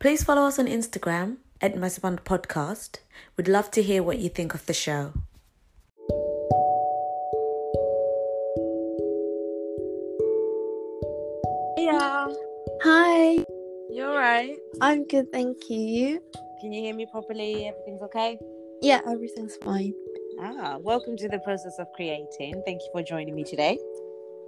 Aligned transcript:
Please 0.00 0.24
follow 0.24 0.46
us 0.46 0.58
on 0.58 0.64
Instagram 0.64 1.36
at 1.60 1.74
Masaband 1.74 2.20
Podcast. 2.20 3.00
We'd 3.36 3.48
love 3.48 3.70
to 3.72 3.82
hear 3.82 4.02
what 4.02 4.18
you 4.18 4.30
think 4.30 4.54
of 4.54 4.64
the 4.64 4.72
show. 4.72 5.12
Yeah, 11.76 12.32
Hi, 12.82 13.44
you're 13.90 14.16
right. 14.16 14.56
I'm 14.80 15.06
good, 15.06 15.30
thank 15.32 15.68
you. 15.68 16.22
Can 16.62 16.72
you 16.72 16.80
hear 16.80 16.94
me 16.94 17.04
properly? 17.04 17.68
Everything's 17.68 18.00
okay? 18.04 18.38
Yeah, 18.80 19.02
everything's 19.06 19.56
fine. 19.56 19.92
Ah, 20.40 20.78
welcome 20.78 21.14
to 21.18 21.28
the 21.28 21.40
process 21.40 21.78
of 21.78 21.88
creating. 21.94 22.62
Thank 22.64 22.80
you 22.80 22.88
for 22.92 23.02
joining 23.02 23.34
me 23.34 23.44
today. 23.44 23.78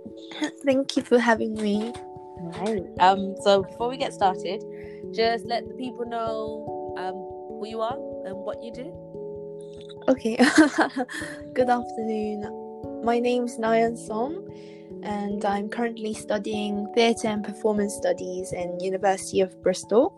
Thank 0.65 0.97
you 0.97 1.03
for 1.03 1.19
having 1.19 1.53
me. 1.53 1.93
Right. 2.41 2.83
Um. 3.01 3.37
So 3.43 3.63
before 3.63 3.91
we 3.91 3.99
get 3.99 4.15
started, 4.15 4.65
just 5.11 5.47
let 5.47 5.67
the 5.69 5.75
people 5.75 6.07
know 6.07 6.95
um 6.99 7.15
who 7.59 7.67
you 7.67 7.81
are 7.81 7.99
and 8.25 8.37
what 8.37 8.63
you 8.63 8.73
do. 8.73 8.93
Okay, 10.09 10.37
good 11.55 11.69
afternoon. 11.69 13.03
My 13.05 13.19
name's 13.19 13.59
Nayeon 13.59 13.97
Song, 13.97 14.49
and 15.03 15.45
I'm 15.45 15.69
currently 15.69 16.15
studying 16.15 16.87
theatre 16.95 17.29
and 17.29 17.45
performance 17.45 17.95
studies 17.95 18.53
in 18.53 18.79
University 18.81 19.41
of 19.41 19.61
Bristol. 19.63 20.15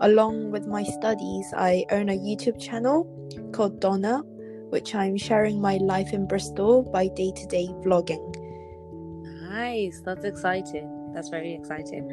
Along 0.00 0.50
with 0.50 0.66
my 0.66 0.82
studies, 0.82 1.46
I 1.56 1.86
own 1.90 2.08
a 2.08 2.18
YouTube 2.18 2.60
channel 2.60 3.06
called 3.52 3.80
DoNNa, 3.80 4.22
which 4.70 4.94
I'm 4.94 5.16
sharing 5.16 5.60
my 5.60 5.76
life 5.76 6.12
in 6.12 6.26
Bristol 6.26 6.82
by 6.82 7.08
day-to-day 7.08 7.68
vlogging. 7.84 8.24
Nice. 9.48 10.00
That's 10.04 10.24
exciting. 10.24 11.12
That's 11.14 11.28
very 11.28 11.54
exciting. 11.54 12.10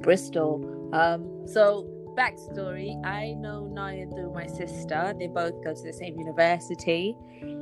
Bristol. 0.00 0.60
Um. 0.94 1.46
So 1.46 1.86
backstory: 2.16 3.04
I 3.04 3.34
know 3.34 3.68
Nayeon 3.72 4.14
through 4.14 4.32
my 4.32 4.46
sister. 4.46 5.14
They 5.18 5.26
both 5.26 5.54
go 5.64 5.74
to 5.74 5.82
the 5.82 5.92
same 5.92 6.18
university. 6.18 7.16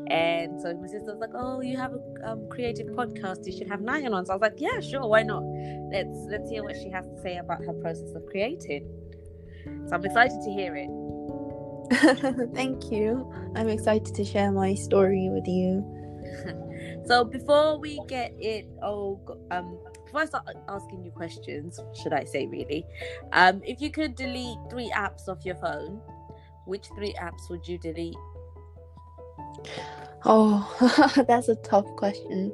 And 0.08 0.61
so 0.61 0.75
my 0.75 0.86
sister 0.86 1.12
was 1.14 1.20
like, 1.20 1.34
"Oh, 1.34 1.60
you 1.62 1.77
have 1.77 1.92
a 1.92 2.30
um, 2.30 2.48
creative 2.50 2.88
podcast. 2.88 3.47
You 3.47 3.56
should 3.56 3.69
have 3.69 3.80
Nayeon 3.80 4.12
on." 4.12 4.27
So 4.27 4.33
I 4.33 4.36
was 4.36 4.42
like, 4.42 4.58
"Yeah, 4.58 4.80
sure, 4.80 5.06
why 5.06 5.22
not? 5.22 5.42
Let's 5.91 6.19
let's 6.28 6.50
hear 6.50 6.62
what 6.62 6.77
she 6.77 6.91
has 6.91 7.06
to 7.06 7.20
say 7.22 7.38
about 7.38 7.64
her 7.64 7.72
process 7.72 8.12
of 8.14 8.27
creating." 8.27 8.86
So 9.88 9.94
I'm 9.94 10.05
excited 10.05 10.41
to 10.42 10.50
hear 10.50 10.77
it. 10.77 10.91
Thank 12.55 12.91
you. 12.91 13.33
I'm 13.55 13.69
excited 13.69 14.14
to 14.14 14.25
share 14.25 14.50
my 14.53 14.75
story 14.75 15.28
with 15.30 15.47
you. 15.47 15.84
So 17.05 17.25
before 17.25 17.78
we 17.78 18.00
get 18.06 18.33
it, 18.38 18.66
oh, 18.83 19.19
um, 19.50 19.77
before 20.12 20.20
I 20.20 20.27
start 20.27 20.56
asking 20.68 21.05
you 21.05 21.10
questions, 21.10 21.80
should 21.94 22.12
I 22.12 22.24
say 22.24 22.46
really, 22.46 22.84
um, 23.32 23.62
if 23.64 23.80
you 23.80 23.91
could 23.91 24.14
delete 24.14 24.58
three 24.69 24.92
apps 24.94 25.27
off 25.27 25.42
your 25.42 25.54
phone, 25.54 26.02
which 26.66 26.88
three 26.94 27.14
apps 27.14 27.48
would 27.48 27.66
you 27.66 27.78
delete? 27.78 28.14
Oh, 30.27 30.69
that's 31.27 31.48
a 31.48 31.54
tough 31.56 31.86
question. 31.96 32.52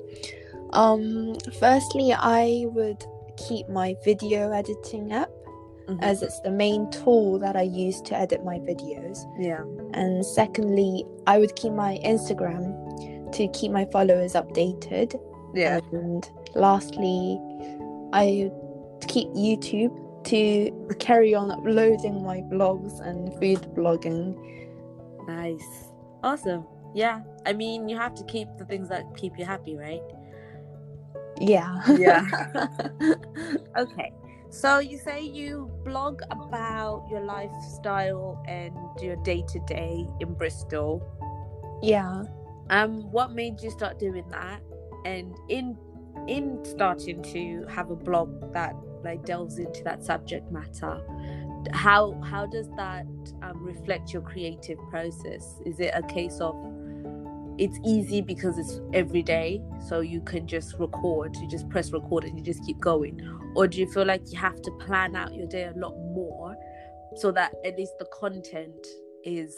Um, 0.72 1.34
firstly, 1.58 2.12
I 2.12 2.66
would 2.66 3.04
keep 3.48 3.68
my 3.68 3.96
video 4.04 4.52
editing 4.52 5.12
app 5.12 5.30
Mhm. 5.88 5.98
as 6.02 6.22
it's 6.22 6.38
the 6.40 6.50
main 6.50 6.88
tool 6.90 7.38
that 7.40 7.56
I 7.56 7.62
use 7.62 8.00
to 8.02 8.16
edit 8.16 8.44
my 8.44 8.58
videos. 8.60 9.18
Yeah. 9.38 9.64
And 9.94 10.24
secondly, 10.24 11.04
I 11.26 11.38
would 11.38 11.56
keep 11.56 11.72
my 11.72 11.98
Instagram 12.04 13.32
to 13.32 13.48
keep 13.48 13.72
my 13.72 13.86
followers 13.86 14.34
updated. 14.34 15.18
Yeah. 15.58 15.80
And 15.90 16.30
lastly, 16.54 17.40
I 18.12 18.50
keep 19.08 19.26
YouTube 19.30 19.92
to 20.26 20.94
carry 21.00 21.34
on 21.34 21.50
uploading 21.50 22.22
my 22.22 22.42
blogs 22.42 23.00
and 23.00 23.32
food 23.40 23.62
blogging. 23.74 24.38
Nice. 25.26 25.90
Awesome. 26.22 26.64
Yeah. 26.94 27.22
I 27.44 27.54
mean, 27.54 27.88
you 27.88 27.96
have 27.96 28.14
to 28.14 28.24
keep 28.24 28.46
the 28.56 28.64
things 28.66 28.88
that 28.88 29.16
keep 29.16 29.36
you 29.36 29.44
happy, 29.44 29.76
right? 29.76 30.02
Yeah. 31.40 31.82
Yeah. 31.98 32.24
okay. 33.76 34.12
So 34.50 34.78
you 34.78 34.96
say 34.96 35.22
you 35.22 35.70
blog 35.84 36.22
about 36.30 37.08
your 37.10 37.20
lifestyle 37.20 38.40
and 38.46 38.74
your 39.02 39.16
day 39.16 39.44
to 39.48 39.58
day 39.66 40.06
in 40.20 40.34
Bristol. 40.34 41.02
yeah. 41.82 42.22
Um, 42.70 43.10
what 43.10 43.32
made 43.32 43.62
you 43.62 43.70
start 43.70 43.98
doing 43.98 44.28
that? 44.28 44.60
And 45.08 45.34
in 45.48 45.78
in 46.26 46.62
starting 46.64 47.22
to 47.22 47.64
have 47.70 47.90
a 47.90 47.96
blog 47.96 48.52
that 48.52 48.74
like 49.02 49.24
delves 49.24 49.58
into 49.58 49.82
that 49.84 50.04
subject 50.04 50.52
matter, 50.52 51.00
how 51.72 52.20
how 52.22 52.44
does 52.44 52.68
that 52.76 53.06
um, 53.42 53.62
reflect 53.62 54.12
your 54.12 54.20
creative 54.20 54.78
process? 54.90 55.60
Is 55.64 55.80
it 55.80 55.92
a 55.94 56.02
case 56.02 56.38
of 56.40 56.54
it's 57.56 57.78
easy 57.86 58.20
because 58.20 58.58
it's 58.58 58.80
every 58.92 59.22
day, 59.22 59.62
so 59.88 60.00
you 60.00 60.20
can 60.20 60.46
just 60.46 60.74
record, 60.78 61.34
you 61.36 61.48
just 61.48 61.68
press 61.70 61.90
record 61.90 62.24
and 62.24 62.38
you 62.38 62.44
just 62.44 62.62
keep 62.66 62.78
going, 62.78 63.18
or 63.56 63.66
do 63.66 63.80
you 63.80 63.90
feel 63.90 64.04
like 64.04 64.30
you 64.30 64.38
have 64.38 64.60
to 64.60 64.70
plan 64.72 65.16
out 65.16 65.32
your 65.34 65.46
day 65.46 65.64
a 65.64 65.78
lot 65.78 65.96
more 65.96 66.54
so 67.16 67.32
that 67.32 67.54
at 67.64 67.78
least 67.78 67.92
the 67.98 68.06
content 68.20 68.86
is 69.24 69.56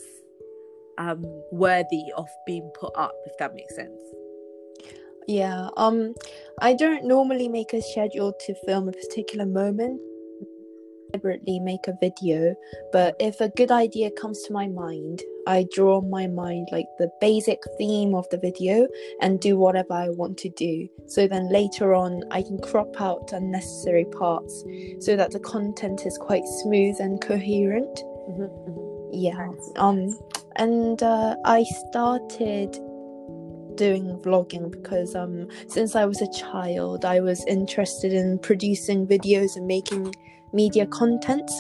um 0.99 1.25
worthy 1.51 2.05
of 2.17 2.29
being 2.47 2.71
put 2.79 2.93
up 2.97 3.15
if 3.27 3.37
that 3.39 3.55
makes 3.55 3.75
sense 3.75 4.01
Yeah, 5.31 5.69
um, 5.77 6.17
I 6.61 6.75
don't 6.75 7.05
normally 7.05 7.47
make 7.47 7.73
a 7.73 7.81
schedule 7.81 8.33
to 8.47 8.55
film 8.67 8.89
a 8.89 8.93
particular 8.93 9.47
moment, 9.47 10.01
deliberately 11.13 11.61
make 11.61 11.87
a 11.87 11.97
video, 12.01 12.57
but 12.93 13.15
if 13.21 13.41
a 13.41 13.49
good 13.51 13.71
idea 13.71 14.11
comes 14.11 14.43
to 14.43 14.53
my 14.53 14.67
mind, 14.67 15.23
I 15.47 15.69
draw 15.73 15.99
on 15.99 16.11
my 16.11 16.27
mind 16.27 16.71
like 16.73 16.87
the 16.99 17.09
basic 17.21 17.61
theme 17.79 18.13
of 18.13 18.29
the 18.31 18.39
video 18.39 18.89
and 19.23 19.39
do 19.39 19.57
whatever 19.57 19.93
I 19.93 20.09
want 20.09 20.37
to 20.39 20.49
do. 20.49 20.89
So 21.07 21.29
then 21.29 21.49
later 21.49 21.95
on, 21.95 22.25
I 22.33 22.43
can 22.43 22.59
crop 22.59 23.01
out 23.01 23.33
unnecessary 23.33 24.07
parts 24.07 24.65
so 24.99 25.15
that 25.15 25.31
the 25.31 25.39
content 25.39 26.07
is 26.07 26.19
quite 26.19 26.45
smooth 26.63 26.97
and 26.99 27.21
coherent. 27.21 28.03
Yeah. 29.13 29.47
Nice. 29.47 29.71
Um 29.77 30.19
and 30.57 31.01
uh, 31.05 31.37
I 31.45 31.63
started 31.89 32.77
doing 33.81 34.07
vlogging 34.19 34.71
because 34.71 35.15
um 35.15 35.49
since 35.67 35.97
I 35.97 36.05
was 36.05 36.21
a 36.21 36.31
child 36.33 37.07
I 37.07 37.21
was 37.21 37.43
interested 37.47 38.13
in 38.13 38.39
producing 38.39 39.07
videos 39.07 39.57
and 39.57 39.67
making 39.67 40.15
media 40.53 40.87
content 40.87 41.51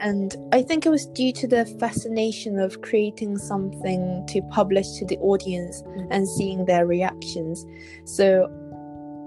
and 0.00 0.36
I 0.52 0.62
think 0.62 0.86
it 0.86 0.90
was 0.90 1.06
due 1.06 1.32
to 1.32 1.48
the 1.48 1.66
fascination 1.80 2.60
of 2.60 2.80
creating 2.82 3.38
something 3.38 4.24
to 4.28 4.40
publish 4.42 4.92
to 4.98 5.06
the 5.06 5.18
audience 5.18 5.82
and 6.10 6.28
seeing 6.28 6.64
their 6.64 6.86
reactions. 6.86 7.66
So 8.04 8.48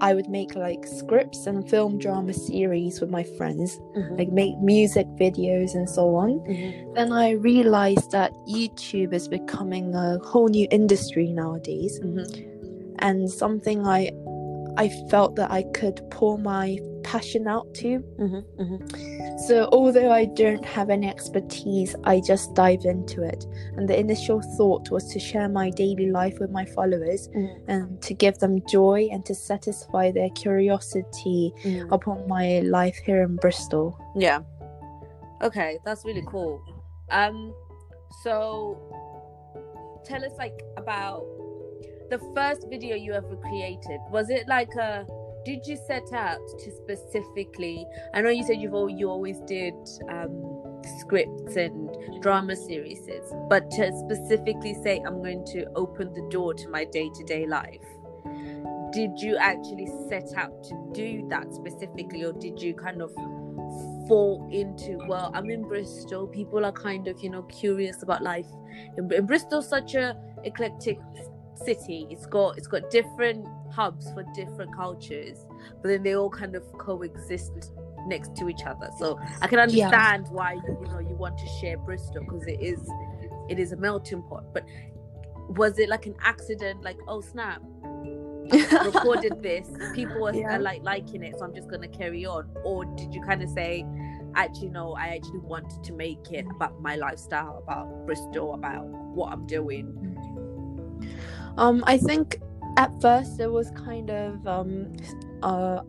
I 0.02 0.14
would 0.14 0.28
make 0.28 0.56
like 0.56 0.84
scripts 0.84 1.46
and 1.46 1.68
film 1.70 1.96
drama 1.96 2.34
series 2.34 3.00
with 3.00 3.08
my 3.08 3.22
friends, 3.22 3.78
mm-hmm. 3.96 4.16
like 4.16 4.32
make 4.32 4.58
music 4.58 5.06
videos 5.14 5.74
and 5.74 5.88
so 5.88 6.16
on. 6.16 6.40
Mm-hmm. 6.40 6.94
Then 6.94 7.12
I 7.12 7.30
realized 7.30 8.10
that 8.10 8.32
YouTube 8.48 9.14
is 9.14 9.28
becoming 9.28 9.94
a 9.94 10.18
whole 10.18 10.48
new 10.48 10.66
industry 10.72 11.28
nowadays. 11.32 12.00
Mm-hmm. 12.00 12.96
And 12.98 13.30
something 13.30 13.86
I 13.86 14.10
I 14.76 14.88
felt 15.08 15.36
that 15.36 15.52
I 15.52 15.62
could 15.74 16.02
pour 16.10 16.36
my 16.36 16.78
passion 17.02 17.46
out 17.46 17.72
to. 17.74 17.98
Mm-hmm, 18.20 18.62
mm-hmm. 18.62 19.38
So 19.46 19.68
although 19.72 20.10
I 20.10 20.26
don't 20.26 20.64
have 20.64 20.90
any 20.90 21.08
expertise, 21.08 21.94
I 22.04 22.20
just 22.20 22.54
dive 22.54 22.84
into 22.84 23.22
it. 23.22 23.46
And 23.76 23.88
the 23.88 23.98
initial 23.98 24.40
thought 24.56 24.90
was 24.90 25.06
to 25.12 25.18
share 25.18 25.48
my 25.48 25.70
daily 25.70 26.10
life 26.10 26.38
with 26.38 26.50
my 26.50 26.64
followers 26.64 27.28
mm. 27.28 27.62
and 27.68 28.00
to 28.02 28.14
give 28.14 28.38
them 28.38 28.62
joy 28.68 29.08
and 29.10 29.24
to 29.26 29.34
satisfy 29.34 30.10
their 30.12 30.30
curiosity 30.30 31.52
mm. 31.62 31.90
upon 31.90 32.26
my 32.28 32.60
life 32.60 32.96
here 33.04 33.22
in 33.22 33.36
Bristol. 33.36 33.98
yeah 34.14 34.40
okay 35.42 35.78
that's 35.84 36.04
really 36.04 36.24
cool 36.28 36.62
um 37.10 37.52
so 38.22 38.78
tell 40.04 40.24
us 40.24 40.32
like 40.38 40.62
about 40.76 41.24
the 42.10 42.18
first 42.34 42.68
video 42.68 42.94
you 42.94 43.12
ever 43.12 43.36
created 43.36 43.98
was 44.10 44.30
it 44.30 44.46
like 44.46 44.72
a 44.74 45.04
did 45.44 45.66
you 45.66 45.76
set 45.86 46.12
out 46.12 46.40
to 46.58 46.70
specifically 46.70 47.86
i 48.14 48.20
know 48.20 48.30
you 48.30 48.44
said 48.44 48.56
you've 48.60 48.74
all 48.74 48.88
you 48.88 49.08
always 49.08 49.40
did 49.40 49.74
um 50.08 50.62
scripts 51.00 51.56
and 51.56 51.90
drama 52.22 52.56
series 52.56 53.08
but 53.48 53.70
to 53.70 53.90
specifically 54.04 54.74
say 54.82 55.00
i'm 55.06 55.22
going 55.22 55.44
to 55.44 55.64
open 55.74 56.12
the 56.12 56.26
door 56.30 56.54
to 56.54 56.68
my 56.68 56.84
day-to-day 56.84 57.46
life 57.46 57.84
did 58.92 59.18
you 59.18 59.36
actually 59.38 59.88
set 60.08 60.28
out 60.36 60.62
to 60.62 60.90
do 60.92 61.26
that 61.28 61.52
specifically 61.52 62.24
or 62.24 62.32
did 62.32 62.60
you 62.60 62.74
kind 62.74 63.00
of 63.00 63.12
fall 64.06 64.48
into 64.52 64.98
well 65.08 65.30
i'm 65.34 65.48
in 65.50 65.62
bristol 65.62 66.26
people 66.26 66.64
are 66.64 66.72
kind 66.72 67.08
of 67.08 67.20
you 67.22 67.30
know 67.30 67.42
curious 67.44 68.02
about 68.02 68.22
life 68.22 68.46
in, 68.98 69.10
in 69.12 69.24
bristol's 69.24 69.68
such 69.68 69.94
a 69.94 70.16
eclectic 70.44 70.98
city 71.54 72.06
it's 72.10 72.26
got 72.26 72.58
it's 72.58 72.66
got 72.66 72.90
different 72.90 73.46
hubs 73.72 74.12
for 74.12 74.24
different 74.34 74.74
cultures 74.74 75.46
but 75.80 75.88
then 75.88 76.02
they 76.02 76.14
all 76.14 76.30
kind 76.30 76.54
of 76.54 76.62
coexist 76.78 77.72
next 78.06 78.34
to 78.36 78.48
each 78.48 78.64
other. 78.64 78.90
So 78.98 79.18
I 79.40 79.46
can 79.46 79.58
understand 79.58 80.26
why 80.28 80.54
you, 80.54 80.78
you 80.80 80.88
know 80.88 80.98
you 80.98 81.14
want 81.16 81.38
to 81.38 81.46
share 81.60 81.78
Bristol 81.78 82.24
because 82.24 82.46
it 82.46 82.60
is 82.60 82.80
it 83.48 83.58
is 83.58 83.72
a 83.72 83.76
melting 83.76 84.22
pot. 84.22 84.44
But 84.52 84.64
was 85.48 85.78
it 85.78 85.88
like 85.88 86.06
an 86.06 86.14
accident? 86.20 86.82
Like 86.82 86.98
oh 87.08 87.20
snap, 87.20 87.62
recorded 88.84 89.42
this, 89.42 89.68
people 89.94 90.26
are, 90.26 90.34
Yeah. 90.34 90.56
are 90.56 90.58
like 90.58 90.82
liking 90.82 91.22
it, 91.22 91.36
so 91.38 91.44
I'm 91.44 91.54
just 91.54 91.68
gonna 91.70 91.88
carry 91.88 92.24
on. 92.26 92.48
Or 92.64 92.84
did 92.84 93.14
you 93.14 93.22
kind 93.22 93.42
of 93.42 93.48
say, 93.50 93.86
actually 94.34 94.70
no, 94.70 94.94
I 94.94 95.08
actually 95.08 95.40
wanted 95.40 95.82
to 95.84 95.92
make 95.92 96.30
it 96.32 96.46
about 96.50 96.80
my 96.80 96.96
lifestyle, 96.96 97.58
about 97.58 98.06
Bristol, 98.06 98.54
about 98.54 98.86
what 98.86 99.32
I'm 99.32 99.46
doing. 99.46 100.08
Um, 101.58 101.84
I 101.86 101.98
think 101.98 102.40
at 102.76 102.90
first 103.00 103.40
it 103.40 103.50
was 103.50 103.70
kind 103.72 104.10
of 104.10 104.46
um, 104.46 104.92
uh, 105.42 105.80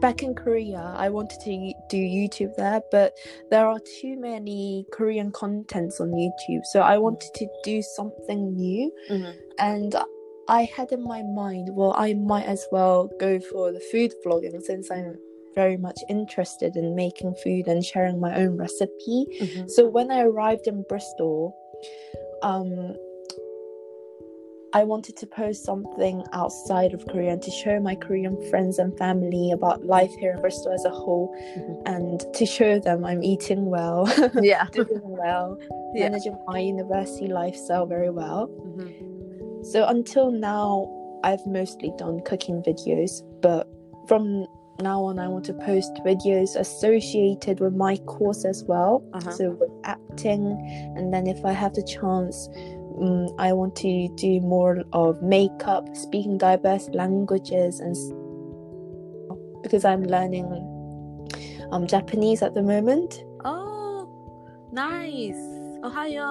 back 0.00 0.22
in 0.22 0.34
Korea. 0.34 0.92
I 0.96 1.08
wanted 1.08 1.40
to 1.40 1.72
do 1.88 1.96
YouTube 1.96 2.54
there, 2.56 2.82
but 2.90 3.14
there 3.50 3.66
are 3.66 3.78
too 4.00 4.18
many 4.18 4.86
Korean 4.92 5.30
contents 5.30 6.00
on 6.00 6.10
YouTube, 6.12 6.64
so 6.64 6.80
I 6.80 6.98
wanted 6.98 7.32
to 7.34 7.46
do 7.62 7.80
something 7.82 8.54
new. 8.54 8.92
Mhm. 9.10 9.34
And 9.58 9.96
I 10.48 10.64
had 10.76 10.92
in 10.92 11.02
my 11.02 11.22
mind, 11.22 11.70
well, 11.74 11.94
I 11.96 12.14
might 12.14 12.44
as 12.44 12.66
well 12.70 13.10
go 13.18 13.40
for 13.40 13.72
the 13.72 13.80
food 13.80 14.12
vlogging 14.24 14.60
since 14.62 14.90
I'm 14.90 15.16
very 15.54 15.76
much 15.76 15.98
interested 16.10 16.76
in 16.76 16.94
making 16.94 17.34
food 17.36 17.68
and 17.68 17.84
sharing 17.84 18.18
my 18.18 18.34
own 18.36 18.56
recipe. 18.56 19.26
So 19.68 19.88
when 19.88 20.10
I 20.10 20.22
arrived 20.22 20.66
in 20.66 20.82
Bristol, 20.88 21.54
um, 22.42 22.94
I 24.74 24.82
wanted 24.82 25.16
to 25.18 25.26
post 25.26 25.64
something 25.64 26.24
outside 26.32 26.94
of 26.94 27.06
Korea 27.06 27.32
and 27.32 27.42
to 27.42 27.50
show 27.52 27.78
my 27.78 27.94
Korean 27.94 28.36
friends 28.50 28.80
and 28.80 28.96
family 28.98 29.52
about 29.52 29.84
life 29.84 30.10
here 30.18 30.32
in 30.32 30.40
Bristol 30.40 30.72
as 30.72 30.84
a 30.84 30.90
whole, 30.90 31.32
Mhm. 31.56 31.82
and 31.86 32.34
to 32.34 32.44
show 32.44 32.80
them 32.80 33.04
I'm 33.04 33.22
eating 33.22 33.66
well, 33.66 34.06
Yeah. 34.42 34.66
doing 34.72 35.00
well, 35.04 35.56
Yeah. 35.94 36.08
managing 36.08 36.36
my 36.48 36.58
university 36.58 37.28
lifestyle 37.28 37.86
very 37.86 38.10
well. 38.10 38.48
Mhm. 38.48 39.64
So 39.64 39.86
until 39.86 40.32
now, 40.32 40.88
I've 41.22 41.46
mostly 41.46 41.92
done 41.96 42.20
cooking 42.20 42.60
videos, 42.62 43.22
but 43.40 43.68
from 44.08 44.46
now 44.82 45.04
on, 45.04 45.20
I 45.20 45.28
want 45.28 45.44
to 45.44 45.54
post 45.54 45.92
videos 46.04 46.56
associated 46.56 47.60
with 47.60 47.74
my 47.76 47.96
course 47.98 48.44
as 48.44 48.64
well. 48.64 49.04
Uh-huh. 49.12 49.30
So 49.30 49.50
with 49.52 49.70
acting, 49.84 50.42
and 50.96 51.14
then 51.14 51.28
if 51.28 51.44
I 51.44 51.52
have 51.52 51.74
the 51.74 51.82
chance, 51.84 52.48
um, 53.00 53.28
I 53.38 53.52
want 53.52 53.76
to 53.76 54.08
do 54.16 54.40
more 54.40 54.82
of 54.92 55.22
makeup, 55.22 55.84
speaking 55.96 56.38
diverse 56.38 56.88
languages, 56.90 57.80
and 57.80 57.94
because 59.62 59.84
I'm 59.84 60.04
learning 60.04 60.46
um 61.72 61.86
Japanese 61.86 62.42
at 62.42 62.54
the 62.54 62.62
moment. 62.62 63.24
Oh, 63.44 64.08
nice. 64.72 65.36
Ohio. 65.84 66.28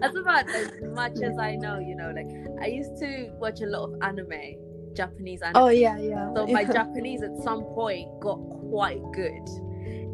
That's 0.00 0.16
about 0.16 0.48
as 0.50 0.70
much 0.92 1.20
as 1.22 1.38
I 1.38 1.56
know, 1.56 1.78
you 1.78 1.96
know. 1.96 2.12
Like 2.14 2.28
I 2.60 2.66
used 2.66 2.98
to 2.98 3.30
watch 3.38 3.62
a 3.62 3.66
lot 3.66 3.90
of 3.90 3.94
anime, 4.02 4.92
Japanese 4.92 5.40
anime. 5.42 5.62
oh 5.62 5.68
yeah, 5.68 5.98
yeah. 5.98 6.32
So 6.34 6.46
my 6.46 6.64
Japanese 6.64 7.22
at 7.22 7.36
some 7.42 7.64
point 7.74 8.08
got 8.20 8.38
quite 8.70 9.00
good. 9.12 9.48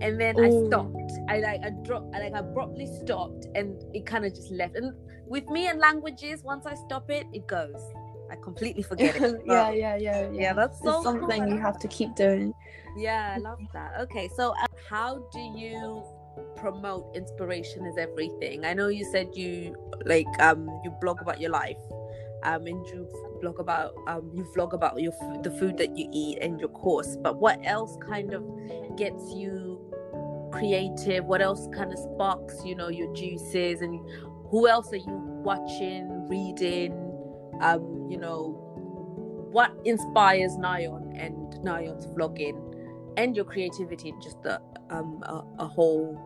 And 0.00 0.20
then 0.20 0.38
I 0.38 0.50
stopped. 0.66 1.12
I 1.28 1.38
like 1.38 1.60
I 1.62 1.70
dropped 1.84 2.14
I 2.14 2.20
like 2.20 2.32
abruptly 2.34 2.86
stopped 2.86 3.46
and 3.54 3.82
it 3.94 4.06
kind 4.06 4.24
of 4.24 4.34
just 4.34 4.50
left. 4.50 4.76
And 4.76 4.94
with 5.26 5.46
me 5.48 5.68
and 5.68 5.78
languages, 5.78 6.42
once 6.42 6.66
I 6.66 6.74
stop 6.74 7.10
it, 7.10 7.26
it 7.32 7.46
goes. 7.46 7.80
I 8.30 8.36
completely 8.36 8.82
forget 8.82 9.16
it. 9.16 9.42
yeah, 9.46 9.70
yeah, 9.70 9.96
yeah, 9.96 9.96
yeah. 9.96 10.28
yeah, 10.32 10.52
that's 10.52 10.80
so 10.82 10.94
it's 10.94 11.02
something 11.02 11.42
cool. 11.42 11.52
you 11.52 11.60
have 11.60 11.78
to 11.80 11.88
keep 11.88 12.14
doing. 12.14 12.54
Yeah, 12.96 13.34
I 13.36 13.38
love 13.38 13.60
that. 13.72 14.00
Okay, 14.02 14.30
so 14.36 14.52
uh, 14.52 14.66
how 14.88 15.18
do 15.32 15.40
you 15.40 16.04
promote 16.56 17.14
inspiration 17.16 17.84
is 17.86 17.96
everything? 17.98 18.64
I 18.64 18.72
know 18.72 18.88
you 18.88 19.04
said 19.10 19.28
you 19.34 19.74
like 20.04 20.26
um 20.38 20.68
you 20.84 20.90
blog 21.00 21.20
about 21.20 21.40
your 21.40 21.50
life, 21.50 21.78
um 22.44 22.66
and 22.66 22.86
you 22.86 23.08
blog 23.40 23.58
about 23.58 23.94
um 24.06 24.30
you 24.32 24.44
vlog 24.56 24.72
about 24.72 25.00
your 25.00 25.12
f- 25.12 25.42
the 25.42 25.50
food 25.50 25.76
that 25.78 25.96
you 25.96 26.08
eat 26.12 26.38
and 26.40 26.60
your 26.60 26.68
course. 26.70 27.16
But 27.16 27.40
what 27.40 27.58
else 27.64 27.96
kind 28.06 28.32
of 28.32 28.44
gets 28.96 29.32
you 29.32 29.89
creative? 30.50 31.24
What 31.24 31.40
else 31.42 31.68
kind 31.74 31.92
of 31.92 31.98
sparks 31.98 32.56
you 32.64 32.74
know 32.74 32.88
your 32.88 33.12
juices 33.14 33.80
and 33.82 34.00
who 34.50 34.68
else 34.68 34.92
are 34.92 34.96
you 34.96 35.20
watching, 35.44 36.28
reading? 36.28 36.92
Um, 37.60 38.08
you 38.10 38.18
know, 38.18 38.56
what 39.52 39.72
inspires 39.84 40.52
Nayeon 40.52 41.12
and 41.22 41.34
Nayeon's 41.64 42.06
vlogging 42.06 42.58
and 43.16 43.36
your 43.36 43.44
creativity 43.44 44.08
in 44.10 44.20
just 44.20 44.38
a 44.44 44.60
um 44.90 45.22
a, 45.24 45.42
a 45.58 45.66
whole 45.66 46.18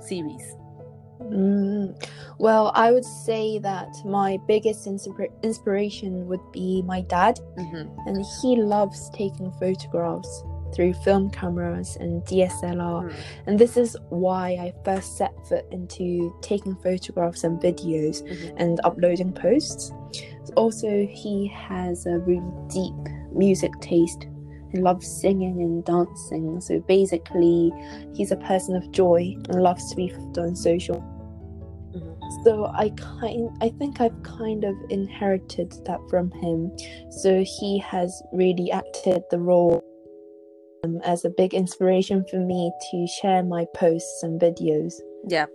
series. 0.00 0.54
Mm. 1.20 2.00
Well, 2.38 2.70
I 2.76 2.92
would 2.92 3.04
say 3.04 3.58
that 3.58 3.88
my 4.04 4.38
biggest 4.46 4.86
inspira- 4.86 5.32
inspiration 5.42 6.28
would 6.28 6.52
be 6.52 6.82
my 6.82 7.00
dad, 7.00 7.40
Mm-hmm. 7.58 8.08
and 8.08 8.24
he 8.40 8.54
loves 8.62 9.10
taking 9.10 9.50
photographs 9.58 10.44
through 10.74 10.94
film 10.94 11.30
cameras 11.30 11.96
and 12.00 12.22
DSLR. 12.24 13.04
Mm. 13.04 13.14
And 13.46 13.58
this 13.58 13.76
is 13.76 13.96
why 14.10 14.50
I 14.50 14.72
first 14.84 15.16
set 15.16 15.34
foot 15.46 15.64
into 15.70 16.34
taking 16.42 16.76
photographs 16.76 17.44
and 17.44 17.60
videos 17.60 18.22
Mhm. 18.22 18.54
and 18.56 18.80
uploading 18.84 19.32
posts. 19.32 19.92
Also, 20.56 21.06
he 21.06 21.46
has 21.48 22.06
a 22.06 22.18
really 22.18 22.52
deep 22.68 22.94
music 23.32 23.72
taste. 23.80 24.26
He 24.72 24.78
loves 24.78 25.06
singing 25.06 25.62
and 25.62 25.84
dancing. 25.84 26.60
So 26.60 26.80
basically, 26.80 27.72
he's 28.14 28.32
a 28.32 28.36
person 28.36 28.76
of 28.76 28.90
joy 28.90 29.36
and 29.48 29.62
loves 29.62 29.88
to 29.90 29.96
be 29.96 30.12
on 30.38 30.54
social. 30.54 31.02
Mhm. 31.92 32.44
So 32.44 32.66
I 32.66 32.90
kind, 32.90 33.50
I 33.60 33.70
think 33.70 34.00
I've 34.00 34.22
kind 34.22 34.64
of 34.64 34.74
inherited 34.90 35.72
that 35.86 36.00
from 36.10 36.30
him. 36.32 36.70
So 37.10 37.42
he 37.44 37.78
has 37.78 38.22
really 38.32 38.70
acted 38.70 39.22
the 39.30 39.38
role 39.38 39.82
um, 40.84 41.00
as 41.04 41.24
a 41.24 41.30
big 41.30 41.54
inspiration 41.54 42.24
for 42.30 42.38
me 42.38 42.72
to 42.90 43.06
share 43.06 43.42
my 43.42 43.66
posts 43.74 44.22
and 44.22 44.40
videos. 44.40 44.94
Yeah, 45.26 45.46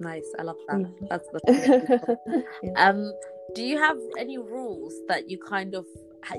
nice. 0.00 0.26
I 0.38 0.42
love 0.42 0.56
that. 0.68 0.76
Mm. 0.76 1.08
That's 1.08 1.28
the. 1.32 2.16
Yeah. 2.62 2.88
um, 2.88 3.12
do 3.54 3.62
you 3.64 3.78
have 3.78 3.96
any 4.18 4.38
rules 4.38 4.94
that 5.08 5.30
you 5.30 5.38
kind 5.38 5.74
of 5.74 5.86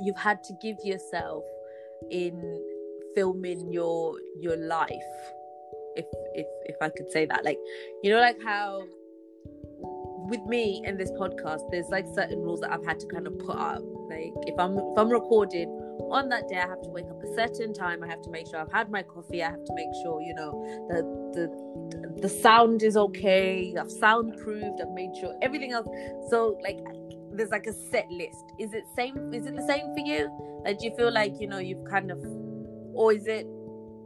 you've 0.01 0.18
had 0.18 0.44
to 0.44 0.53
give 0.62 0.77
yourself 0.83 1.44
in 2.12 2.63
filming 3.15 3.71
your 3.71 4.15
your 4.39 4.57
life? 4.57 4.92
If 5.95 6.06
if 6.33 6.47
if 6.66 6.75
I 6.81 6.90
could 6.90 7.11
say 7.11 7.25
that, 7.25 7.44
like 7.44 7.57
you 8.04 8.11
know, 8.11 8.19
like 8.19 8.37
how 8.44 8.83
with 10.30 10.42
me 10.45 10.81
in 10.85 10.97
this 10.97 11.11
podcast, 11.11 11.61
there's 11.71 11.90
like 11.90 12.06
certain 12.14 12.40
rules 12.40 12.61
that 12.61 12.71
I've 12.71 12.85
had 12.85 12.99
to 12.99 13.07
kind 13.07 13.28
of 13.28 13.37
put 13.40 13.56
up. 13.56 13.81
Like 14.09 14.33
if 14.44 14.57
I'm 14.59 14.78
if 14.78 14.97
I'm 14.97 15.09
recording 15.09 15.79
on 16.11 16.29
that 16.29 16.47
day, 16.47 16.57
I 16.57 16.68
have 16.68 16.81
to 16.83 16.89
wake 16.89 17.06
up 17.09 17.21
a 17.21 17.35
certain 17.35 17.73
time. 17.73 18.03
I 18.03 18.07
have 18.07 18.21
to 18.23 18.29
make 18.29 18.47
sure 18.47 18.59
I've 18.59 18.71
had 18.71 18.89
my 18.89 19.03
coffee. 19.03 19.44
I 19.44 19.51
have 19.51 19.63
to 19.63 19.73
make 19.73 19.89
sure 20.01 20.21
you 20.21 20.33
know 20.33 20.51
the 20.89 21.01
the 21.33 22.21
the 22.21 22.29
sound 22.29 22.83
is 22.83 22.97
okay. 22.97 23.75
I've 23.79 23.91
soundproofed. 23.91 24.81
I've 24.81 24.94
made 24.94 25.15
sure 25.19 25.35
everything 25.41 25.71
else. 25.71 25.87
So 26.29 26.57
like 26.63 26.79
there's 27.31 27.51
like 27.51 27.68
a 27.68 27.73
set 27.73 28.09
list. 28.11 28.45
Is 28.57 28.73
it 28.73 28.85
same? 28.95 29.33
Is 29.33 29.45
it 29.45 29.56
the 29.56 29.65
same 29.68 29.94
for 29.94 29.99
you? 29.99 30.29
Like 30.65 30.79
do 30.79 30.85
you 30.85 30.95
feel 30.95 31.11
like 31.11 31.33
you 31.39 31.47
know 31.47 31.59
you've 31.59 31.85
kind 31.89 32.11
of, 32.11 32.19
or 32.94 33.13
is 33.13 33.27
it 33.27 33.47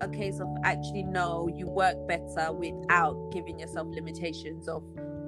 a 0.02 0.10
case 0.10 0.40
of 0.40 0.48
actually 0.64 1.04
no, 1.04 1.50
you 1.54 1.68
work 1.68 1.96
better 2.08 2.52
without 2.52 3.32
giving 3.32 3.60
yourself 3.60 3.88
limitations 3.92 4.68
of 4.68 4.84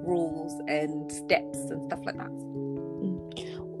rules 0.06 0.52
and 0.68 1.10
steps 1.10 1.58
and 1.70 1.90
stuff 1.90 2.04
like 2.04 2.16
that. 2.16 2.30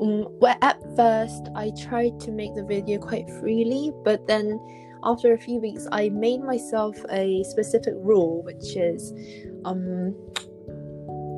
Um, 0.00 0.26
well, 0.40 0.56
at 0.62 0.80
first, 0.96 1.48
I 1.54 1.72
tried 1.78 2.20
to 2.20 2.30
make 2.30 2.54
the 2.54 2.64
video 2.64 2.98
quite 2.98 3.28
freely, 3.40 3.92
but 4.04 4.26
then 4.26 4.60
after 5.04 5.32
a 5.32 5.38
few 5.38 5.58
weeks, 5.60 5.86
I 5.92 6.08
made 6.10 6.42
myself 6.42 6.96
a 7.10 7.44
specific 7.44 7.94
rule, 7.96 8.42
which 8.42 8.76
is 8.76 9.12
um, 9.64 10.14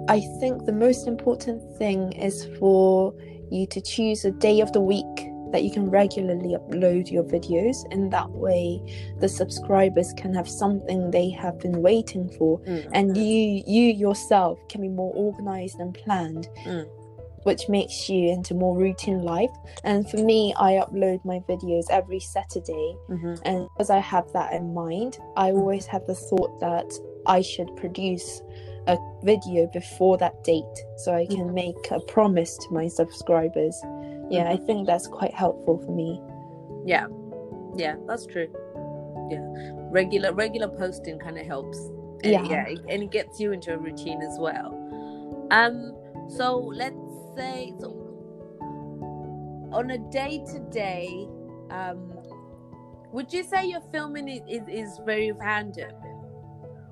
I 0.09 0.21
think 0.41 0.65
the 0.65 0.73
most 0.73 1.07
important 1.07 1.63
thing 1.77 2.13
is 2.13 2.49
for 2.59 3.15
you 3.51 3.67
to 3.67 3.81
choose 3.81 4.25
a 4.25 4.31
day 4.31 4.61
of 4.61 4.73
the 4.73 4.81
week 4.81 5.05
that 5.53 5.63
you 5.63 5.71
can 5.71 5.91
regularly 5.91 6.55
upload 6.55 7.11
your 7.11 7.25
videos. 7.25 7.77
In 7.93 8.11
that 8.11 8.31
way, 8.31 8.81
the 9.21 9.29
subscribers 9.29 10.13
can 10.15 10.35
have 10.35 10.49
something 10.49 11.11
they 11.11 11.31
have 11.31 11.59
been 11.59 11.83
waiting 11.83 12.29
for, 12.39 12.61
and 12.93 13.17
you 13.17 13.63
you 13.67 13.93
yourself 13.93 14.59
can 14.69 14.81
be 14.83 14.89
more 14.89 15.13
organized 15.15 15.79
and 15.79 15.95
planned 15.95 16.49
Mm. 16.65 16.89
Which 17.45 17.69
makes 17.69 18.09
you 18.09 18.31
into 18.31 18.55
more 18.55 18.77
routine 18.77 19.23
life 19.23 19.51
and 19.85 20.09
for 20.11 20.19
me 20.19 20.55
i 20.59 20.73
upload 20.73 21.25
my 21.25 21.39
videos 21.49 21.85
every 21.91 22.21
saturday 22.21 22.95
Mm-hmm. 23.09 23.35
and 23.45 23.69
as 23.79 23.91
i 23.91 23.99
have 23.99 24.31
that 24.33 24.53
in 24.53 24.75
mind 24.75 25.19
i 25.37 25.51
always 25.51 25.87
have 25.87 26.07
the 26.07 26.15
thought 26.15 26.59
that 26.61 26.91
i 27.27 27.41
should 27.41 27.75
produce 27.77 28.43
a 28.87 28.97
video 29.23 29.67
before 29.73 30.17
that 30.19 30.43
date 30.45 30.65
so 30.99 31.15
i 31.15 31.27
can 31.27 31.49
Mhm. 31.51 31.55
make 31.55 31.91
a 31.91 32.01
promise 32.01 32.57
to 32.59 32.73
my 32.73 32.89
subscribers 32.89 33.79
yeah 34.31 34.51
i 34.51 34.57
think 34.57 34.87
that's 34.87 35.07
quite 35.07 35.35
helpful 35.35 35.79
for 35.79 35.93
me 35.93 36.21
Yeah, 36.87 37.07
Yeah, 37.77 37.97
that's 38.07 38.25
true. 38.27 38.49
Yeah, 39.31 39.45
regular 39.93 40.33
regular 40.33 40.69
posting 40.69 41.19
kind 41.19 41.37
of 41.39 41.45
helps. 41.47 41.79
And, 42.25 42.33
Yeah. 42.33 42.45
yeah, 42.49 42.65
and 42.89 43.03
it 43.03 43.11
gets 43.11 43.39
you 43.39 43.53
into 43.53 43.75
a 43.75 43.79
routine 43.79 44.21
as 44.23 44.37
well. 44.41 44.71
Um, 45.51 45.95
so 46.29 46.57
let's 46.57 47.08
say 47.39 47.73
so 47.81 48.09
on 49.73 49.91
a 49.91 49.99
day 50.11 50.43
to 50.47 50.59
day, 50.71 51.29
um, 51.71 52.13
would 53.13 53.33
you 53.33 53.43
say 53.43 53.67
your 53.67 53.81
filming 53.93 54.29
is, 54.29 54.41
is 54.49 54.63
is 54.69 55.01
very 55.05 55.33
random, 55.33 55.93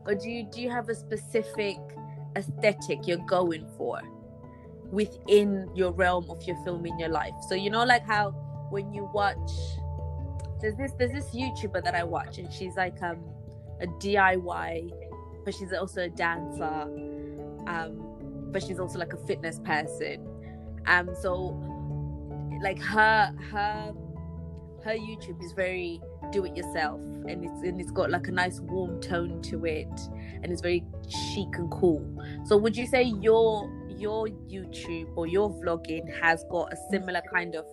or 0.06 0.14
do 0.14 0.28
you 0.28 0.46
do 0.50 0.60
you 0.60 0.70
have 0.70 0.88
a 0.88 0.94
specific 0.94 1.76
aesthetic 2.36 3.06
you're 3.06 3.24
going 3.26 3.66
for 3.76 4.00
within 4.90 5.68
your 5.74 5.92
realm 5.92 6.30
of 6.30 6.42
your 6.44 6.56
film 6.64 6.86
in 6.86 6.98
your 6.98 7.08
life? 7.08 7.34
So 7.48 7.54
you 7.54 7.70
know, 7.70 7.84
like 7.84 8.06
how 8.06 8.30
when 8.70 8.92
you 8.92 9.08
watch 9.14 9.50
there's 10.60 10.76
this 10.76 10.92
there's 10.98 11.12
this 11.12 11.34
YouTuber 11.34 11.84
that 11.84 11.94
I 11.94 12.02
watch 12.02 12.38
and 12.38 12.52
she's 12.52 12.76
like 12.76 13.00
um 13.02 13.24
a 13.80 13.86
DIY 13.86 14.90
but 15.44 15.54
she's 15.54 15.72
also 15.72 16.04
a 16.04 16.08
dancer 16.08 16.64
um 16.64 18.50
but 18.50 18.62
she's 18.62 18.80
also 18.80 18.98
like 18.98 19.12
a 19.12 19.18
fitness 19.18 19.60
person 19.60 20.26
um 20.86 21.08
so 21.20 21.32
like 22.62 22.80
her 22.80 23.32
her 23.50 23.92
her 24.84 24.92
YouTube 24.94 25.42
is 25.44 25.52
very 25.52 26.00
do 26.32 26.44
it 26.44 26.56
yourself 26.56 27.00
and 27.28 27.44
it's 27.44 27.62
and 27.62 27.80
it's 27.80 27.90
got 27.90 28.10
like 28.10 28.28
a 28.28 28.30
nice 28.32 28.60
warm 28.60 29.00
tone 29.00 29.42
to 29.42 29.64
it 29.64 29.88
and 30.42 30.46
it's 30.46 30.62
very 30.62 30.84
chic 31.08 31.48
and 31.54 31.70
cool 31.70 32.04
so 32.44 32.56
would 32.56 32.76
you 32.76 32.86
say 32.86 33.02
your 33.02 33.70
your 33.88 34.26
YouTube 34.26 35.08
or 35.16 35.26
your 35.26 35.50
vlogging 35.62 36.04
has 36.20 36.44
got 36.50 36.72
a 36.72 36.76
similar 36.90 37.20
kind 37.32 37.54
of 37.56 37.64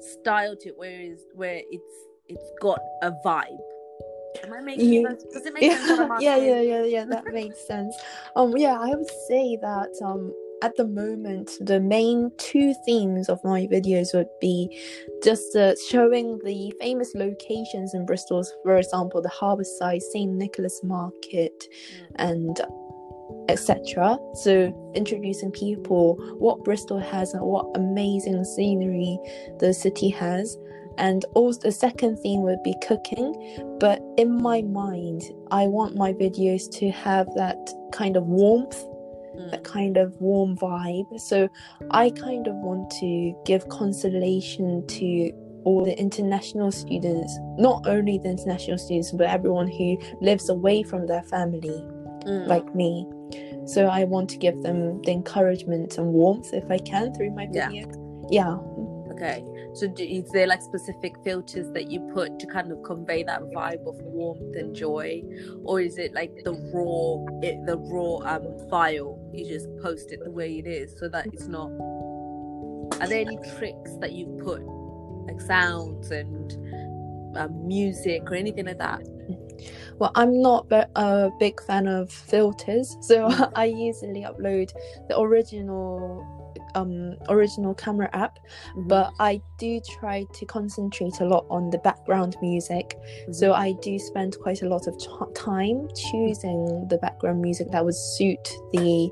style 0.00 0.54
to 0.56 0.68
it 0.70 0.78
where 0.78 1.00
is 1.00 1.20
where 1.34 1.60
it's 1.70 1.94
it's 2.28 2.50
got 2.60 2.78
a 3.02 3.10
vibe 3.24 3.58
am 4.44 4.52
i 4.52 4.60
making 4.60 4.92
Yeah. 4.92 5.08
sense 5.08 5.24
does 5.32 5.46
it 5.46 5.54
make 5.54 5.72
sense 5.72 6.12
yeah, 6.20 6.36
yeah, 6.36 6.60
yeah, 6.60 6.84
yeah. 6.84 7.04
That 7.06 7.24
makes 7.32 7.66
sense. 7.66 7.96
Um, 8.36 8.56
yeah, 8.56 8.78
I 8.78 8.90
would 8.94 9.10
say 9.28 9.56
that 9.60 9.90
um, 10.04 10.32
at 10.62 10.76
the 10.76 10.86
moment, 10.86 11.52
the 11.60 11.80
main 11.80 12.30
two 12.38 12.74
themes 12.84 13.28
of 13.28 13.42
my 13.44 13.66
videos 13.66 14.14
would 14.14 14.28
be 14.40 14.78
just 15.22 15.56
uh, 15.56 15.74
showing 15.88 16.38
the 16.44 16.72
famous 16.80 17.12
locations 17.14 17.94
in 17.94 18.04
Bristol, 18.06 18.44
for 18.62 18.76
example, 18.76 19.22
the 19.22 19.30
Harbourside, 19.30 20.02
St 20.02 20.30
Nicholas 20.32 20.80
Market, 20.82 21.64
and 22.16 22.60
etc. 23.48 24.18
So 24.34 24.92
introducing 24.94 25.50
people 25.50 26.16
what 26.38 26.64
Bristol 26.64 26.98
has 26.98 27.34
and 27.34 27.42
what 27.42 27.66
amazing 27.74 28.44
scenery 28.44 29.18
the 29.58 29.74
city 29.74 30.08
has. 30.10 30.56
And 30.98 31.24
also 31.34 31.60
the 31.60 31.72
second 31.72 32.18
theme 32.18 32.42
would 32.42 32.62
be 32.62 32.74
cooking. 32.86 33.76
But 33.80 34.02
in 34.18 34.40
my 34.42 34.62
mind, 34.62 35.22
I 35.50 35.66
want 35.66 35.96
my 35.96 36.12
videos 36.12 36.70
to 36.78 36.90
have 36.90 37.26
that 37.36 37.58
kind 37.92 38.16
of 38.16 38.26
warmth, 38.26 38.84
Mm. 39.40 39.50
that 39.50 39.64
kind 39.64 39.96
of 39.96 40.14
warm 40.20 40.56
vibe. 40.56 41.18
So 41.20 41.48
I 41.90 42.10
kind 42.10 42.46
of 42.46 42.54
want 42.56 42.90
to 43.00 43.34
give 43.44 43.68
consolation 43.68 44.86
to 44.86 45.32
all 45.64 45.84
the 45.84 45.98
international 45.98 46.72
students, 46.72 47.38
not 47.58 47.86
only 47.86 48.18
the 48.18 48.30
international 48.30 48.78
students, 48.78 49.12
but 49.12 49.26
everyone 49.26 49.68
who 49.68 49.98
lives 50.20 50.48
away 50.48 50.82
from 50.82 51.06
their 51.06 51.22
family 51.24 51.84
Mm. 52.26 52.46
like 52.46 52.74
me. 52.74 53.06
So 53.66 53.86
I 53.86 54.04
want 54.04 54.28
to 54.30 54.36
give 54.36 54.62
them 54.62 55.00
the 55.02 55.12
encouragement 55.12 55.96
and 55.98 56.12
warmth 56.12 56.52
if 56.52 56.70
I 56.70 56.78
can 56.78 57.14
through 57.14 57.30
my 57.30 57.48
Yeah. 57.52 57.68
video. 57.68 57.88
Yeah. 58.30 58.56
okay 59.12 59.44
so 59.74 59.86
do, 59.88 60.02
is 60.02 60.28
there 60.30 60.46
like 60.46 60.62
specific 60.62 61.14
filters 61.24 61.70
that 61.72 61.90
you 61.90 62.00
put 62.12 62.38
to 62.40 62.46
kind 62.46 62.72
of 62.72 62.82
convey 62.82 63.22
that 63.22 63.42
vibe 63.42 63.86
of 63.86 63.96
warmth 64.02 64.56
and 64.56 64.74
joy? 64.74 65.22
Or 65.64 65.80
is 65.80 65.98
it 65.98 66.12
like 66.12 66.32
the 66.44 66.52
raw 66.72 67.24
it, 67.42 67.64
the 67.66 67.78
raw 67.78 68.34
um 68.34 68.68
file 68.68 69.18
you 69.32 69.46
just 69.48 69.68
post 69.82 70.12
it 70.12 70.20
the 70.24 70.30
way 70.30 70.58
it 70.58 70.66
is 70.66 70.98
so 70.98 71.08
that 71.08 71.26
it's 71.26 71.46
not 71.46 71.70
are 73.00 73.08
there 73.08 73.20
any 73.20 73.38
tricks 73.56 73.96
that 74.00 74.12
you 74.12 74.26
put 74.42 74.60
like 75.26 75.40
sounds 75.40 76.10
and 76.10 76.52
um, 77.36 77.66
music 77.66 78.22
or 78.30 78.34
anything 78.34 78.66
like 78.66 78.78
that? 78.78 79.00
Well, 79.98 80.12
I'm 80.14 80.40
not 80.40 80.66
a 80.72 81.30
big 81.38 81.62
fan 81.62 81.86
of 81.86 82.10
filters, 82.10 82.96
so 83.02 83.28
I 83.54 83.66
usually 83.66 84.22
upload 84.22 84.72
the 85.08 85.18
original 85.18 86.39
um 86.74 87.14
original 87.28 87.74
camera 87.74 88.08
app 88.12 88.38
but 88.88 89.12
i 89.18 89.40
do 89.58 89.80
try 89.98 90.24
to 90.32 90.44
concentrate 90.46 91.20
a 91.20 91.24
lot 91.24 91.46
on 91.50 91.70
the 91.70 91.78
background 91.78 92.36
music. 92.42 92.96
So 93.32 93.52
i 93.54 93.72
do 93.82 93.98
spend 93.98 94.36
quite 94.40 94.62
a 94.62 94.68
lot 94.68 94.86
of 94.86 94.94
time 95.34 95.88
choosing 95.94 96.86
the 96.88 96.98
background 97.00 97.40
music 97.40 97.70
that 97.72 97.84
would 97.84 97.94
suit 97.94 98.48
the 98.72 99.10